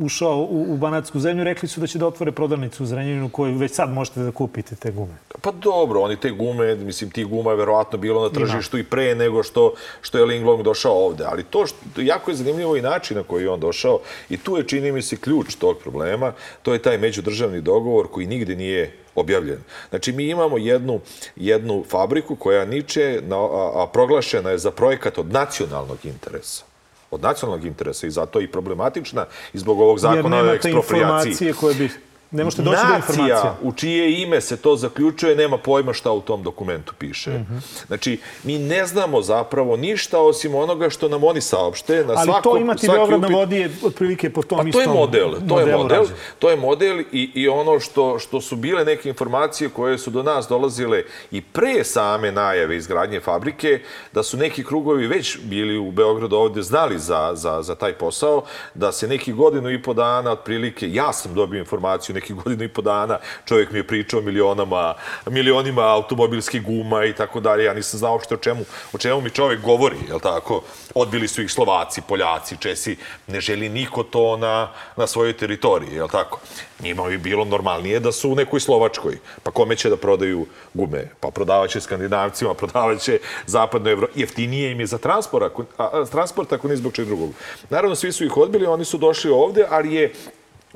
[0.00, 3.56] ušao u, u Banatsku zemlju, rekli su da će da otvore prodavnicu u Zrenjaninu koju
[3.58, 5.14] već sad možete da kupite te gume.
[5.40, 8.86] Pa dobro, oni te gume, mislim, ti guma je verovatno bilo na tržištu Ima.
[8.86, 11.24] i pre nego što, što je Linglong došao ovde.
[11.24, 14.56] Ali to što, jako je zanimljivo i način na koji je on došao i tu
[14.56, 16.32] je, čini mi se, ključ tog problema.
[16.62, 19.58] To je taj međudržavni dogovor koji nigde nije objavljen.
[19.90, 21.00] Znači, mi imamo jednu,
[21.36, 26.73] jednu fabriku koja niče, na, a, a proglašena je za projekat od nacionalnog interesa
[27.14, 30.70] od nacionalnog interesa i zato i problematična i zbog ovog zakona o ekspropriaciji.
[30.70, 31.90] Jer nemate informacije koje bi
[32.34, 33.54] Ne možete doći do informacija.
[33.62, 37.30] U čije ime se to zaključuje nema pojma šta u tom dokumentu piše.
[37.30, 37.86] Mm -hmm.
[37.86, 42.04] Znači, mi ne znamo zapravo ništa osim onoga što nam oni saopšte.
[42.04, 44.90] Na Ali svako, to imati Beograd na vodi je otprilike po tom pa istom to
[44.90, 45.30] je model.
[45.48, 45.98] To je model.
[45.98, 46.12] Rađe.
[46.38, 50.22] To je model i, i ono što, što su bile neke informacije koje su do
[50.22, 53.80] nas dolazile i pre same najave izgradnje fabrike,
[54.12, 58.44] da su neki krugovi već bili u Beogradu ovde znali za, za, za taj posao,
[58.74, 62.68] da se neki godinu i po dana otprilike, ja sam dobio informaciju, nekih godina i
[62.68, 64.94] po dana čovjek mi je pričao milionama,
[65.26, 67.64] milionima automobilskih guma i tako dalje.
[67.64, 70.62] Ja nisam znao uopšte o čemu, o čemu mi čovjek govori, jel tako?
[70.94, 72.96] Odbili su ih Slovaci, Poljaci, Česi.
[73.26, 76.40] Ne želi niko to na, na svojoj teritoriji, jel tako?
[76.80, 79.18] Njima bi bilo normalnije da su u nekoj Slovačkoj.
[79.42, 81.10] Pa kome će da prodaju gume?
[81.20, 84.08] Pa prodavaće Skandinavcima, prodavaće zapadno Evro.
[84.14, 87.30] Jeftinije im je za transport ako, a, transport ako ni zbog čeg drugog.
[87.70, 90.12] Naravno, svi su ih odbili, oni su došli ovde, ali je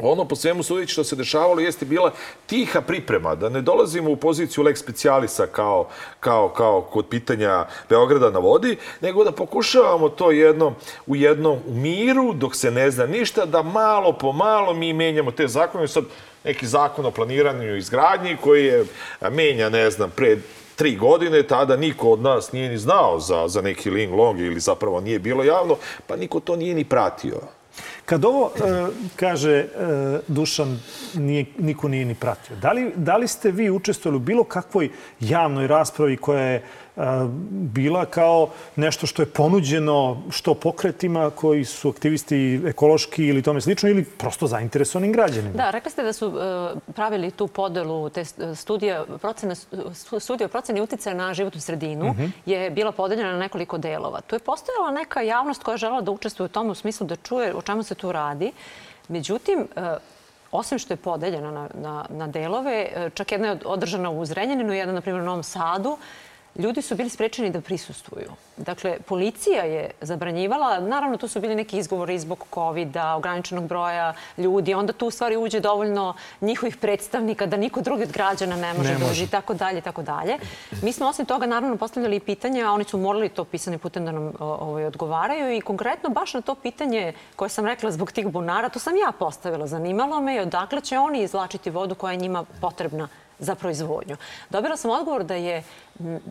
[0.03, 2.13] ono po svemu sudeći što se dešavalo jeste bila
[2.47, 5.89] tiha priprema, da ne dolazimo u poziciju lex specialisa kao,
[6.21, 10.75] kao, kao kod pitanja Beograda na vodi, nego da pokušavamo to jedno,
[11.07, 15.49] u jednom miru, dok se ne zna ništa, da malo po malo mi menjamo te
[15.49, 15.89] zakone.
[15.89, 16.05] Sad
[16.45, 18.85] neki zakon o planiranju i izgradnji koji je
[19.31, 20.37] menja, ne znam, pre
[20.77, 24.61] tri godine, tada niko od nas nije ni znao za, za neki Ling Long ili
[24.61, 27.58] zapravo nije bilo javno, pa niko to nije ni pratio.
[28.05, 28.87] Kad ovo e,
[29.17, 29.67] kaže e,
[30.29, 30.81] Dušan,
[31.15, 32.57] nije, niko nije ni pratio.
[32.57, 36.65] Da li, da li ste vi učestvovali u bilo kakvoj javnoj raspravi koja je
[37.51, 43.89] bila kao nešto što je ponuđeno što pokretima koji su aktivisti ekološki ili tome slično
[43.89, 45.55] ili prosto zainteresovanim građanima.
[45.55, 46.35] Da, rekli ste da su uh,
[46.95, 49.55] pravili tu podelu te studije, procene,
[50.19, 52.23] studije o proceni uticaja na životnu sredinu mhm.
[52.23, 52.31] -huh.
[52.47, 54.21] je bila podeljena na nekoliko delova.
[54.21, 57.17] Tu je postojala neka javnost koja je žela da učestvuje u tom u smislu da
[57.17, 58.53] čuje o čemu se tu radi.
[59.09, 59.83] Međutim, uh,
[60.51, 64.93] osim što je podeljena na, na, na delove, čak jedna je održana u Zrenjaninu, jedna,
[64.93, 65.99] na primjer, u Novom Sadu,
[66.59, 68.33] ljudi su bili sprečeni da prisustuju.
[68.57, 74.75] Dakle, policija je zabranjivala, naravno tu su bili neki izgovori zbog COVID-a, ograničenog broja ljudi,
[74.75, 78.93] onda tu u stvari uđe dovoljno njihovih predstavnika da niko drugi od građana ne može,
[78.93, 80.39] ne doći i tako dalje, tako dalje.
[80.83, 84.13] Mi smo osim toga naravno postavljali pitanje, a oni su morali to pisane putem da
[84.13, 88.69] nam ovaj, odgovaraju i konkretno baš na to pitanje koje sam rekla zbog tih bunara,
[88.69, 89.67] to sam ja postavila.
[89.67, 94.17] Zanimalo me je odakle će oni izlačiti vodu koja je njima potrebna za proizvodnju.
[94.51, 95.63] Dobila sam odgovor da je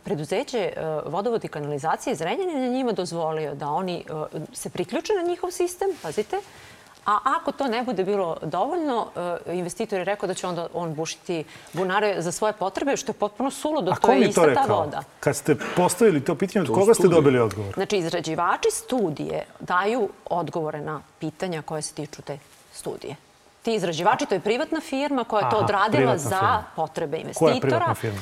[0.03, 0.71] preduzeće e,
[1.05, 5.89] vodovod i kanalizacije iz Renjanina njima dozvolio da oni e, se priključe na njihov sistem,
[6.01, 6.37] pazite,
[7.07, 9.07] A ako to ne bude bilo dovoljno,
[9.45, 11.43] e, investitor je rekao da će onda on bušiti
[11.73, 13.93] bunare za svoje potrebe, što je potpuno suludo.
[14.01, 15.03] To je ista ta voda.
[15.19, 17.73] Kad ste postavili to pitanje, od koga ste dobili odgovor?
[17.73, 22.37] Znači, izrađivači studije daju odgovore na pitanja koje se tiču te
[22.73, 23.15] studije
[23.67, 26.63] ti izraživači, to je privatna firma koja je to odradila za firma.
[26.75, 27.49] potrebe investitora.
[27.49, 28.19] Koja je privatna firma?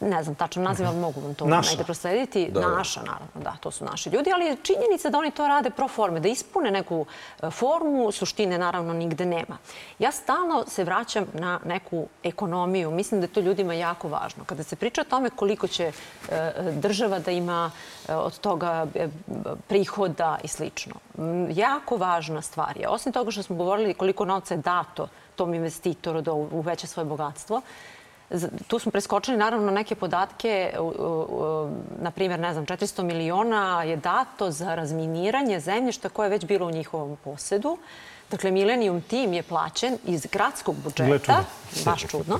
[0.00, 2.50] Ne znam tačno naziv, ali mogu vam to najde proslediti.
[2.50, 5.48] Da, da, naša, naravno, da, to su naši ljudi, ali je činjenica da oni to
[5.48, 7.06] rade pro forme, da ispune neku
[7.42, 9.58] e, formu, suštine naravno nigde nema.
[9.98, 14.44] Ja stalno se vraćam na neku ekonomiju, mislim da je to ljudima jako važno.
[14.44, 15.92] Kada se priča o tome koliko će
[16.28, 17.70] e, država da ima
[18.08, 18.86] e, od toga
[19.68, 20.94] prihoda i slično,
[21.50, 26.20] jako važna stvar je, osim toga što smo govorili koliko novca je dato tom investitoru
[26.20, 27.62] da uveća svoje bogatstvo,
[28.66, 30.72] Tu smo preskočili naravno neke podatke,
[31.98, 36.66] na primjer, ne znam, 400 miliona je dato za razminiranje zemljišta koje je već bilo
[36.66, 37.78] u njihovom posedu.
[38.30, 41.44] Dakle, Millennium Team je plaćen iz gradskog budžeta,
[41.84, 42.38] baš čudno.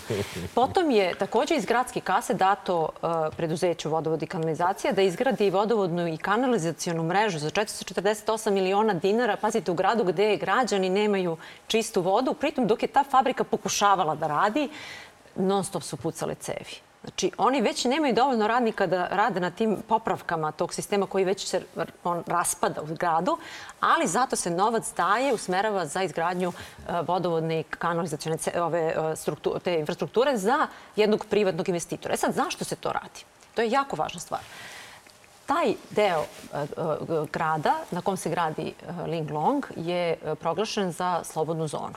[0.54, 6.08] Potom je takođe iz gradske kase dato uh, preduzeću vodovod i kanalizacija da izgradi vodovodnu
[6.08, 12.34] i kanalizacionu mrežu za 448 miliona dinara, pazite, u gradu gde građani nemaju čistu vodu,
[12.34, 14.68] pritom dok je ta fabrika pokušavala da radi,
[15.36, 16.90] non stop su pucale cevi.
[17.00, 21.46] Znači, oni već nemaju dovoljno radnika da rade na tim popravkama tog sistema koji već
[21.46, 21.62] se
[22.04, 23.38] on raspada u gradu,
[23.80, 28.94] ali zato se novac daje, usmerava za izgradnju uh, vodovodne i kanalizacione ove,
[29.44, 30.66] uh, te infrastrukture za
[30.96, 32.14] jednog privatnog investitora.
[32.14, 33.24] E sad, zašto se to radi?
[33.54, 34.40] To je jako važna stvar.
[35.46, 38.74] Taj deo uh, grada na kom se gradi
[39.06, 41.94] Ling Long je proglašen za slobodnu zonu.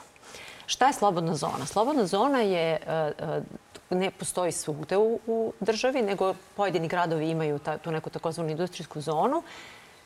[0.65, 1.65] Šta je slobodna zona?
[1.65, 3.41] Slobodna zona je, e, e,
[3.89, 9.43] ne postoji svugde u, državi, nego pojedini gradovi imaju ta, tu neku takozvanu industrijsku zonu,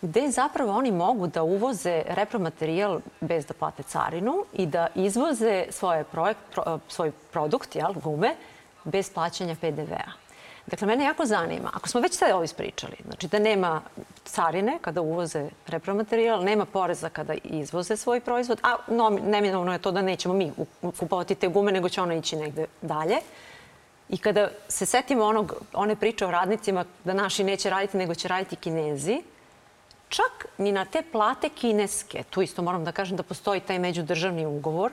[0.02, 6.04] gde zapravo oni mogu da uvoze repromaterijal bez da plate carinu i da izvoze svoje
[6.04, 8.36] projekt, pro, e, svoj produkt, jel, gume,
[8.84, 10.26] bez plaćanja PDV-a.
[10.67, 13.82] Dakle, mene jako zanima, ako smo već sve ovo ispričali, znači da nema
[14.25, 19.91] carine kada uvoze repromaterijal, nema poreza kada izvoze svoj proizvod, a no, neminovno je to
[19.91, 20.51] da nećemo mi
[20.99, 23.17] kupovati te gume, nego će ona ići negde dalje.
[24.10, 28.27] I kada se setimo onog, one priče o radnicima da naši neće raditi, nego će
[28.27, 29.21] raditi kinezi,
[30.10, 34.45] čak ni na te plate kineske, tu isto moram da kažem da postoji taj međudržavni
[34.45, 34.91] ugovor,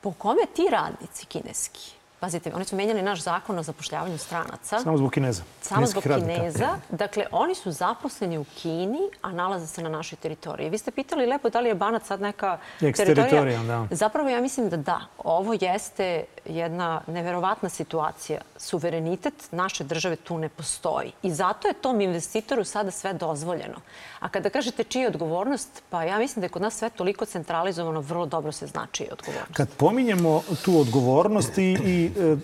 [0.00, 4.80] po kome ti radnici kineski Pazite, oni su menjali naš zakon o zapošljavanju stranaca.
[4.80, 5.42] Samo zbog Kineza.
[5.60, 6.34] Samo zbog radnika.
[6.34, 6.68] Kineza.
[6.90, 10.70] Dakle, oni su zaposleni u Kini, a nalaze se na našoj teritoriji.
[10.70, 13.86] Vi ste pitali lepo da li je Banat sad neka Eks-teritorija, da.
[13.90, 15.00] Zapravo ja mislim da da.
[15.18, 18.40] Ovo jeste jedna neverovatna situacija.
[18.56, 21.12] Suverenitet naše države tu ne postoji.
[21.22, 23.76] I zato je tom investitoru sada sve dozvoljeno.
[24.20, 27.24] A kada kažete čija je odgovornost, pa ja mislim da je kod nas sve toliko
[27.24, 29.54] centralizovano, vrlo dobro se zna čija je odgovornost.
[29.54, 32.36] Kad pominjemo tu odgovornost i, i e,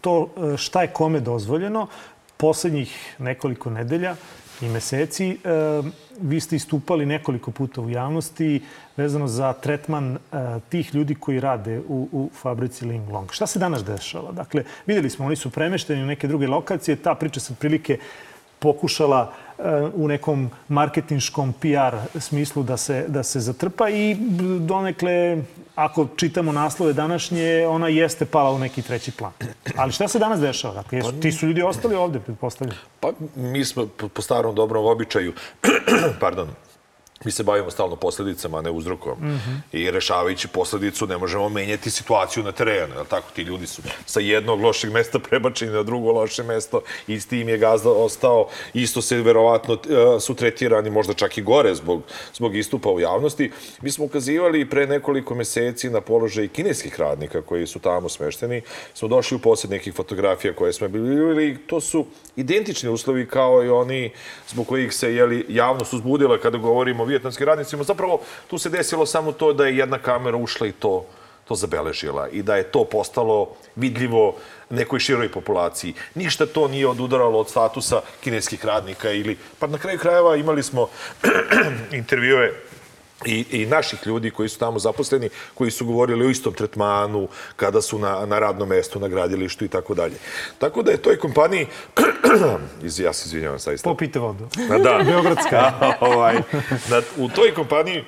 [0.00, 1.86] to e, šta je kome dozvoljeno,
[2.36, 4.16] poslednjih nekoliko nedelja
[4.60, 5.36] i meseci e,
[6.20, 8.62] vi ste istupali nekoliko puta u javnosti
[8.96, 10.18] vezano za tretman
[10.68, 13.32] tih ljudi koji rade u, u fabrici Ling Long.
[13.32, 14.32] Šta se danas dešava?
[14.32, 16.96] Dakle, videli smo, oni su premešteni u neke druge lokacije.
[16.96, 17.98] Ta priča se prilike
[18.58, 19.32] pokušala
[19.94, 24.16] u nekom marketinškom PR smislu da se, da se zatrpa i
[24.60, 25.42] donekle,
[25.84, 29.32] ako čitamo naslove današnje, ona jeste pala u neki treći plan.
[29.76, 30.74] Ali šta se danas dešava?
[30.74, 32.76] Dakle, jesu, ti su ljudi ostali ovde, pretpostavljam.
[33.00, 35.32] Pa mi smo po, po starom dobrom običaju,
[36.20, 36.48] pardon,
[37.24, 39.18] mi se bavimo stalno posledicama, a ne uzrokom.
[39.18, 39.78] Mm -hmm.
[39.78, 42.94] I rešavajući posledicu ne možemo menjati situaciju na terenu.
[42.94, 43.26] Jel tako?
[43.34, 46.80] Ti ljudi su sa jednog lošeg mesta prebačeni na drugo loše mesto.
[47.06, 48.48] Isti im je gazda ostao.
[48.74, 52.02] Isto se verovatno e, su tretirani možda čak i gore zbog,
[52.34, 53.50] zbog istupa u javnosti.
[53.82, 58.62] Mi smo ukazivali pre nekoliko meseci na položaj kineskih radnika koji su tamo smešteni.
[58.94, 61.58] Smo došli u posled nekih fotografija koje smo bili.
[61.66, 62.06] To su
[62.36, 64.10] identični uslovi kao i oni
[64.48, 67.84] zbog kojih se jeli, javnost uzbudila kada govorimo o vijetnamskim radnicima.
[67.84, 71.06] Zapravo tu se desilo samo to da je jedna kamera ušla i to
[71.50, 74.36] to zabeležila i da je to postalo vidljivo
[74.70, 75.94] nekoj široj populaciji.
[76.14, 80.88] Ništa to nije odudaralo od statusa kineskih radnika ili, pa na kraju krajeva imali smo
[82.00, 82.54] intervjue
[83.24, 87.82] i, i naših ljudi koji su tamo zaposleni, koji su govorili o istom tretmanu kada
[87.82, 90.14] su na, na radnom mestu, na gradilištu i tako dalje.
[90.58, 91.66] Tako da je toj kompaniji,
[92.84, 93.90] iz, ja se izvinjavam saista.
[93.90, 94.48] Popite vodu.
[94.68, 95.02] Na, da.
[95.06, 95.72] Beogradska.
[96.00, 96.34] ovaj,
[96.88, 98.04] na, u toj kompaniji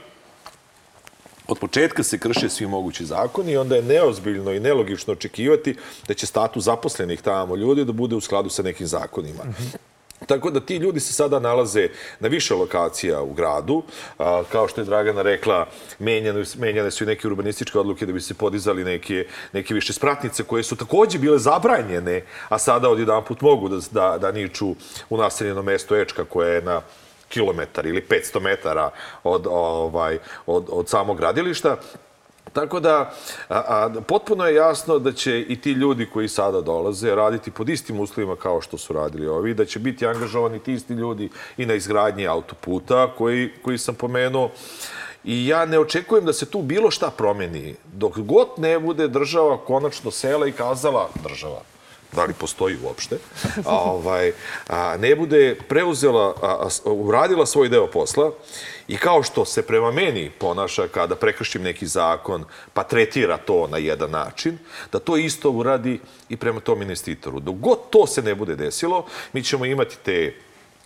[1.48, 5.76] od početka se krše svi mogući zakoni i onda je neozbiljno i nelogično očekivati
[6.08, 9.44] da će status zaposlenih tamo ljudi da bude u skladu sa nekim zakonima.
[9.44, 9.91] Mm -hmm.
[10.26, 11.88] Tako da ti ljudi se sada nalaze
[12.20, 13.82] na više lokacija u gradu.
[14.52, 15.66] Kao što je Dragana rekla,
[15.98, 20.44] menjane, menjane su i neke urbanističke odluke da bi se podizali neke, neke više spratnice
[20.44, 24.74] koje su takođe bile zabranjene, a sada odjedan put mogu da, da, da niču
[25.10, 26.82] u naseljeno mesto Ečka koje je na
[27.28, 28.90] kilometar ili 500 metara
[29.24, 31.76] od, ovaj, od, od samog gradilišta.
[32.52, 33.14] Tako da,
[33.48, 37.68] a, a, potpuno je jasno da će i ti ljudi koji sada dolaze raditi pod
[37.68, 41.66] istim uslovima kao što su radili ovi, da će biti angažovani ti isti ljudi i
[41.66, 44.50] na izgradnji autoputa koji, koji sam pomenuo.
[45.24, 47.74] I ja ne očekujem da se tu bilo šta promeni.
[47.92, 51.60] Dok god ne bude država konačno sela i kazala država,
[52.12, 53.18] da li postoji uopšte,
[53.64, 54.32] a, ovaj,
[54.68, 58.30] a, ne bude preuzela, a, a, uradila svoj deo posla
[58.88, 63.78] i kao što se prema meni ponaša kada prekršim neki zakon, pa tretira to na
[63.78, 64.58] jedan način,
[64.92, 67.40] da to isto uradi i prema tom investitoru.
[67.40, 70.34] Dok god to se ne bude desilo, mi ćemo imati te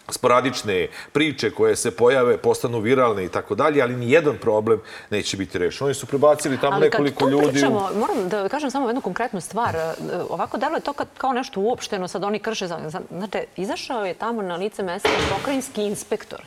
[0.09, 5.37] sporadične priče koje se pojave, postanu viralne i tako dalje, ali ni jedan problem neće
[5.37, 5.85] biti rešen.
[5.85, 7.49] Oni su prebacili tamo ali nekoliko ljudi.
[7.49, 7.99] Pričamo, u...
[7.99, 9.77] moram da kažem samo jednu konkretnu stvar.
[10.31, 12.67] Ovako deluje to kao nešto uopšteno, sad oni krše.
[13.11, 16.43] Znate, izašao je tamo na lice mesta pokrajinski inspektor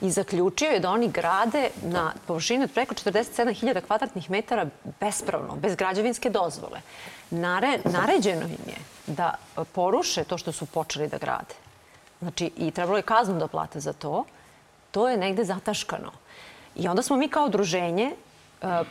[0.00, 4.66] i zaključio je da oni grade na površini od preko 47.000 kvadratnih metara
[5.00, 6.80] bespravno, bez građevinske dozvole.
[7.30, 9.34] Nare, naređeno im je da
[9.72, 11.69] poruše to što su počeli da grade.
[12.20, 14.24] Znači, i trebalo je kaznu da plate za to.
[14.90, 16.12] To je negde zataškano.
[16.76, 18.10] I onda smo mi kao udruženje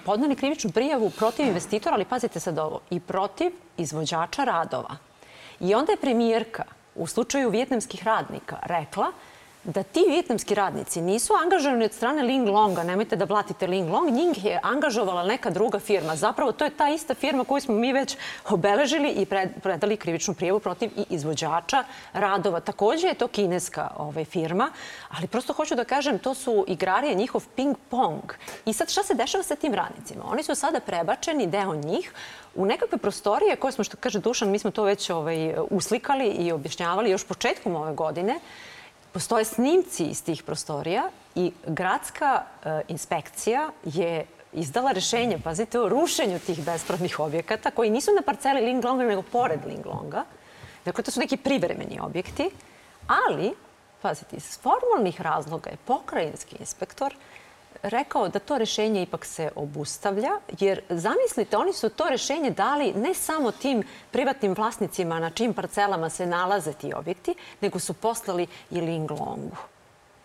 [0.06, 4.98] podnali krivičnu prijavu protiv investitora, ali pazite sad ovo, i protiv izvođača radova.
[5.60, 6.64] I onda je premijerka
[6.96, 9.12] u slučaju vjetnamskih radnika rekla
[9.64, 14.12] da ti vjetnamski radnici nisu angažovani od strane Ling Longa, nemojte da blatite Ling Long,
[14.12, 16.16] njih je angažovala neka druga firma.
[16.16, 18.18] Zapravo to je ta ista firma koju smo mi već
[18.50, 19.26] obeležili i
[19.64, 22.60] predali krivičnu prijevu protiv i izvođača radova.
[22.60, 24.72] Takođe je to kineska ovaj, firma,
[25.10, 28.34] ali prosto hoću da kažem, to su igrarije njihov ping-pong.
[28.66, 30.24] I sad šta se dešava sa tim radnicima?
[30.32, 32.14] Oni su sada prebačeni, deo njih,
[32.56, 36.52] u nekakve prostorije koje smo, što kaže Dušan, mi smo to već ovaj, uslikali i
[36.52, 38.40] objašnjavali još početkom ove godine,
[39.12, 46.40] Postoje snimci iz tih prostorija i gradska e, inspekcija je izdala rešenje, pazite, o rušenju
[46.40, 50.24] tih bespravnih objekata koji nisu na parceli Linglonga, nego pored Linglonga.
[50.86, 52.50] Dakle, to su neki privremeni objekti,
[53.08, 53.54] ali,
[54.02, 57.16] pazite, iz formalnih razloga je pokrajinski inspektor
[57.84, 63.14] rekao da to rešenje ipak se obustavlja, jer zamislite, oni su to rešenje dali ne
[63.14, 68.82] samo tim privatnim vlasnicima na čim parcelama se nalaze ti objekti, nego su poslali i
[68.82, 69.58] Linglongu.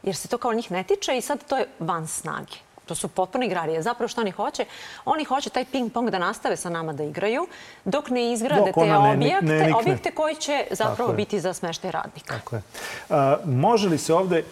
[0.03, 2.53] Jer se to kao njih ne tiče i sad to je van snage.
[2.86, 3.82] To su potpuno igrarije.
[3.82, 4.64] Zapravo što oni hoće?
[5.05, 7.47] Oni hoće taj ping-pong da nastave sa nama da igraju
[7.84, 9.74] dok ne izgrade Dok te ne- objekte, ne nikne.
[9.74, 12.34] objekte koji će zapravo biti za smeštaj radnika.
[12.34, 12.62] Tako je.
[13.11, 14.45] A, može li se ovde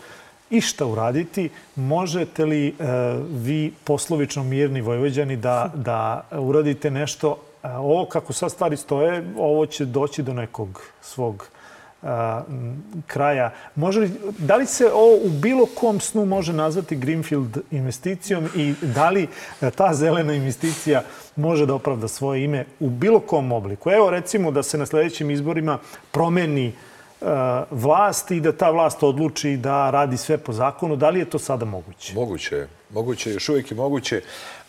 [0.52, 1.50] išta uraditi?
[1.76, 2.72] Možete li e,
[3.30, 7.36] vi, poslovično mirni Vojvođani, da, da uradite nešto?
[7.62, 11.48] A, ovo, kako sad stvari stoje, ovo će doći do nekog svog
[12.02, 13.52] m, kraja.
[13.74, 18.74] Može li, da li se ovo u bilo kom snu može nazvati Greenfield investicijom i
[18.82, 19.28] da li
[19.60, 21.02] e, ta zelena investicija
[21.36, 23.90] može da opravda svoje ime u bilo kom obliku?
[23.90, 25.78] Evo recimo da se na sledećim izborima
[26.10, 26.91] promeni e,
[27.70, 30.96] vlast i da ta vlast odluči da radi sve po zakonu.
[30.96, 32.14] Da li je to sada moguće?
[32.14, 32.68] Moguće je.
[32.90, 34.20] Moguće je, još uvijek je moguće.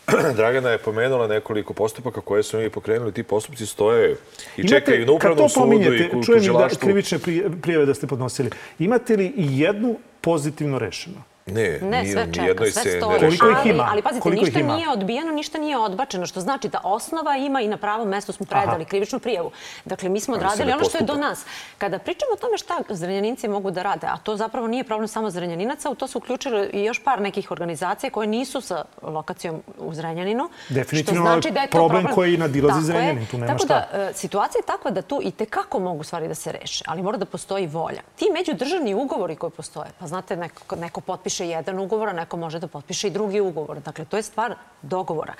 [0.36, 3.12] Dragana je pomenula nekoliko postupaka koje su mi pokrenuli.
[3.12, 4.16] Ti postupci stoje
[4.56, 6.80] i čekaju na upravnom sudu i u čujem i da tužilaštvu.
[6.80, 8.50] krivične prije- prijeve da ste podnosili.
[8.78, 11.33] Imate li jednu pozitivno rešeno?
[11.46, 13.18] Ne, Ne, ni, sve ni čeka, jednoj sve se ne stoji.
[13.18, 13.70] Koliko ih rešava.
[13.70, 13.82] ima?
[13.82, 14.74] Ali, ali pazite, Koliko ništa ima?
[14.76, 18.46] nije odbijeno, ništa nije odbačeno, što znači da osnova ima i na pravom mestu smo
[18.46, 18.84] predali Aha.
[18.84, 19.50] krivičnu prijavu.
[19.84, 21.44] Dakle, mi smo odradili ono što je do nas.
[21.78, 25.30] Kada pričamo o tome šta zrenjaninci mogu da rade, a to zapravo nije problem samo
[25.30, 29.94] zrenjaninaca, u to su uključili i još par nekih organizacija koje nisu sa lokacijom u
[29.94, 30.48] Zrenjaninu.
[30.68, 32.84] Definitivno što znači da je to problem koji nadilazi Tako je.
[32.86, 33.86] Zrenjanin, tu nema Tako šta.
[33.92, 37.02] da, e, situacija je takva da tu i tekako mogu stvari da se reše, ali
[37.02, 38.00] mora da postoji volja.
[38.16, 42.58] Ti međudržavni ugovori koji postoje, pa znate, neko, neko potpiše jedan ugovor, a neko može
[42.58, 43.80] da potpiše i drugi ugovor.
[43.80, 45.34] Dakle, to je stvar dogovora.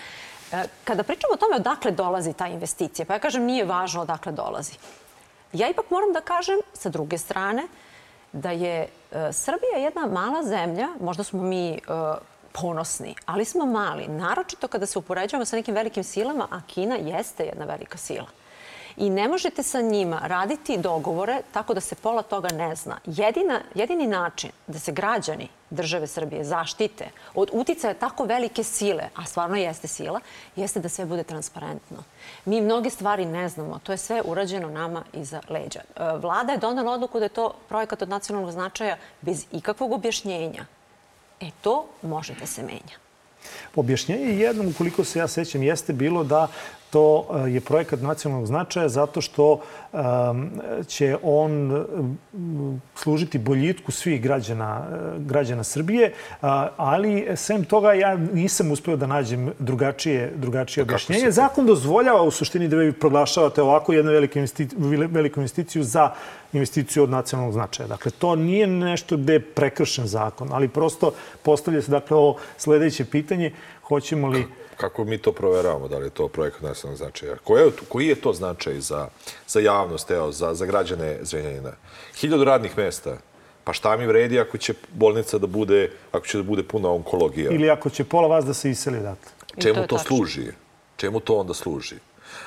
[0.53, 4.33] E, Kada pričamo o tome odakle dolazi ta investicija, pa ja kažem nije važno odakle
[4.33, 4.73] dolazi.
[5.53, 7.69] Ja ipak moram da kažem, sa druge strane,
[8.33, 11.79] da je e, Srbija jedna mala zemlja, možda smo mi e,
[12.53, 17.45] ponosni, ali smo mali, naročito kada se upoređujemo sa nekim velikim silama, a Kina jeste
[17.45, 18.27] jedna velika sila.
[18.97, 22.99] I ne možete sa njima raditi dogovore tako da se pola toga ne zna.
[23.07, 29.25] Jedina, jedini način da se građani države Srbije zaštite od uticaja tako velike sile, a
[29.25, 30.21] stvarno jeste sila,
[30.57, 32.03] jeste da sve bude transparentno.
[32.45, 33.79] Mi mnoge stvari ne znamo.
[33.83, 35.81] To je sve urađeno nama iza leđa.
[35.81, 40.67] E, Vlada je donela odluku da je to projekat od nacionalnog značaja bez ikakvog objašnjenja.
[41.41, 42.97] E to može da se menja.
[43.77, 46.49] Objašnjenje jednom, ukoliko se ja sećam, jeste bilo da
[46.95, 49.61] to e, je projekat nacionalnog značaja zato što
[50.87, 56.13] će on um, služiti boljitku svih građana, e, građana Srbije,
[56.77, 61.31] ali sem toga ja nisam uspeo da nađem drugačije, drugačije Pa objašnjenje.
[61.31, 64.79] Zakon dozvoljava u suštini da vi proglašavate ovako jednu veliku investiciju,
[65.11, 66.11] veliku investiciju za
[66.53, 67.89] investiciju od nacionalnog značaja.
[67.89, 73.05] Dakle, to nije nešto gde je prekršen zakon, ali prosto postavlja se dakle ovo sledeće
[73.05, 77.37] pitanje, hoćemo li Kako mi to proveravamo, da li je to projekat nacionalnog značaja?
[77.45, 79.09] Koji je, koji je to značaj za,
[79.49, 81.73] za javnost, evo, za, za građane Zrenjanina?
[82.21, 83.17] Hiljadu radnih mesta.
[83.65, 87.53] Pa šta mi vredi ako će bolnica da bude, ako će da bude puna onkologija?
[87.53, 89.33] ili ako će pola vas da se iseli odatle.
[89.63, 90.47] Čemu to to, služi?
[90.97, 91.97] Čemu to onda služi?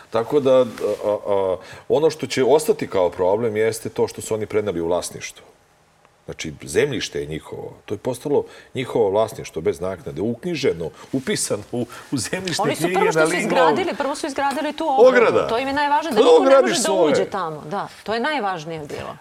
[0.09, 0.65] Tako da, a,
[1.05, 1.57] a,
[1.89, 5.45] ono što će ostati kao problem jeste to što su oni preneli u vlasništvo.
[6.27, 7.73] Znači, zemljište je njihovo.
[7.85, 10.21] To je postalo njihovo vlasništvo bez naknade.
[10.21, 14.27] Uknjiženo, upisano u, u zemljišne Oni su knjige prvo što na su izgradili, prvo su
[14.27, 15.07] izgradili tu ogradu.
[15.07, 15.47] Ograda.
[15.47, 17.63] To im je najvažnije, da niko ne može da uđe tamo.
[17.69, 19.17] Da, to je najvažnije bilo.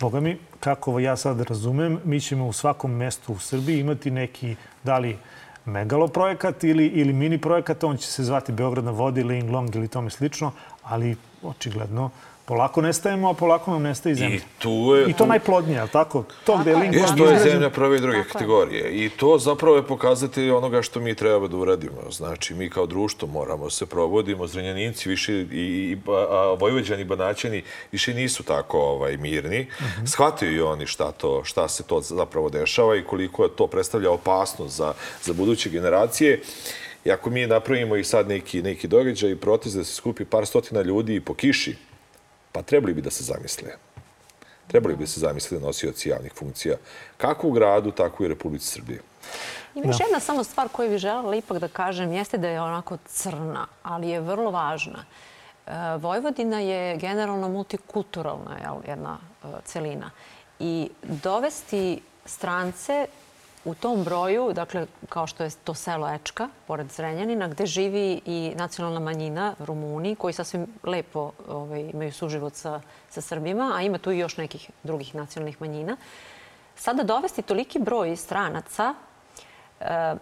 [0.00, 4.56] Boga mi, kako ja sad razumem, mi ćemo u svakom mestu u Srbiji imati neki,
[4.82, 5.18] da li
[5.64, 9.76] megalo projekat ili, ili mini projekat, on će se zvati Beograd na vodi, Ling Long
[9.76, 10.52] ili tome slično,
[10.82, 12.10] ali očigledno
[12.48, 14.36] polako nestajemo, a polako nam nestaje i zemlja.
[14.36, 15.10] I tu je...
[15.10, 16.24] I to tu- najplodnije, ali tako?
[16.44, 18.32] To gde je Jes, Long to je zemlja prve i druge Tako je.
[18.32, 19.04] kategorije.
[19.04, 22.10] I to zapravo je pokazatelj onoga što mi treba da uradimo.
[22.10, 24.46] Znači, mi kao društvo moramo se probudimo.
[24.46, 29.66] Zrenjaninci više i, i a, Vojvođani, Banaćani više nisu tako ovaj, mirni.
[30.06, 34.10] Shvataju i oni šta, to, šta se to zapravo dešava i koliko je to predstavlja
[34.10, 34.92] opasnost za,
[35.22, 36.40] za buduće generacije.
[37.04, 40.46] I ako mi napravimo i sad neki, neki događaj i protest da se skupi par
[40.46, 41.76] stotina ljudi po kiši,
[42.58, 43.70] pa trebali bi da se zamisle.
[44.66, 46.76] Trebali bi da se zamisle nosioci javnih funkcija,
[47.16, 49.00] kako u gradu, tako i u Republici Srbije.
[49.74, 52.96] Ima još jedna samo stvar koju bih želela ipak da kažem, jeste da je onako
[53.06, 55.04] crna, ali je vrlo važna.
[55.66, 60.10] E, Vojvodina je generalno multikulturalna jel, jedna e, celina.
[60.58, 63.06] I dovesti strance
[63.64, 68.52] u tom broju, dakle, kao što je to selo Ečka, pored Zrenjanina, gde živi i
[68.56, 72.80] nacionalna manjina Rumuni, koji sasvim lepo ovaj, imaju suživot sa,
[73.10, 75.96] sa Srbima, a ima tu i još nekih drugih nacionalnih manjina.
[76.76, 78.94] Sada dovesti toliki broj stranaca
[79.80, 80.14] e,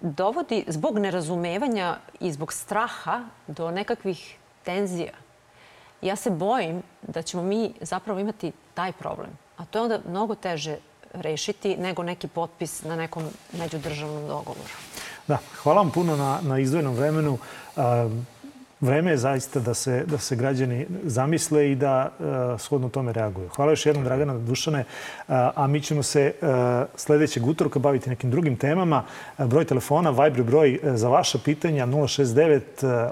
[0.00, 5.12] dovodi zbog nerazumevanja i zbog straha do nekakvih tenzija.
[6.02, 9.30] Ja se bojim da ćemo mi zapravo imati taj problem.
[9.56, 10.76] A to je onda mnogo teže
[11.14, 13.24] rešiti nego neki potpis na nekom
[13.58, 14.70] međudržavnom dogovoru.
[15.26, 17.38] Da, hvala vam puno na, na izdvojenom vremenu.
[18.82, 23.48] Vreme je zaista da se, da se građani zamisle i da uh, shodno tome reaguju.
[23.48, 24.80] Hvala još jednom, Dragana Dušane.
[24.80, 26.48] Uh, a mi ćemo se uh,
[26.96, 29.04] sledećeg utorka baviti nekim drugim temama.
[29.38, 32.60] Uh, broj telefona, Viber broj uh, za vaša pitanja 069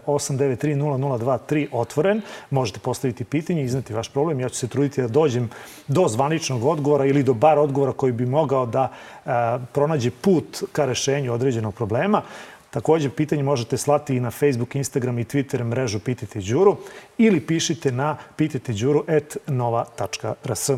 [0.07, 2.23] 893 0023 otvoren.
[2.51, 4.41] Možete postaviti pitanje, iznati vaš problem.
[4.41, 5.51] Ja ću se truditi da dođem
[5.89, 8.91] do zvaničnog odgovora ili do bar odgovora koji bi mogao da
[9.25, 9.33] uh,
[9.73, 12.23] pronađe put ka rešenju određenog problema.
[12.71, 16.77] Takođe, pitanje možete slati i na Facebook, Instagram i Twitter mrežu Pitajte Đuru
[17.19, 20.71] ili pišite na pitajteđuru.nova.rs.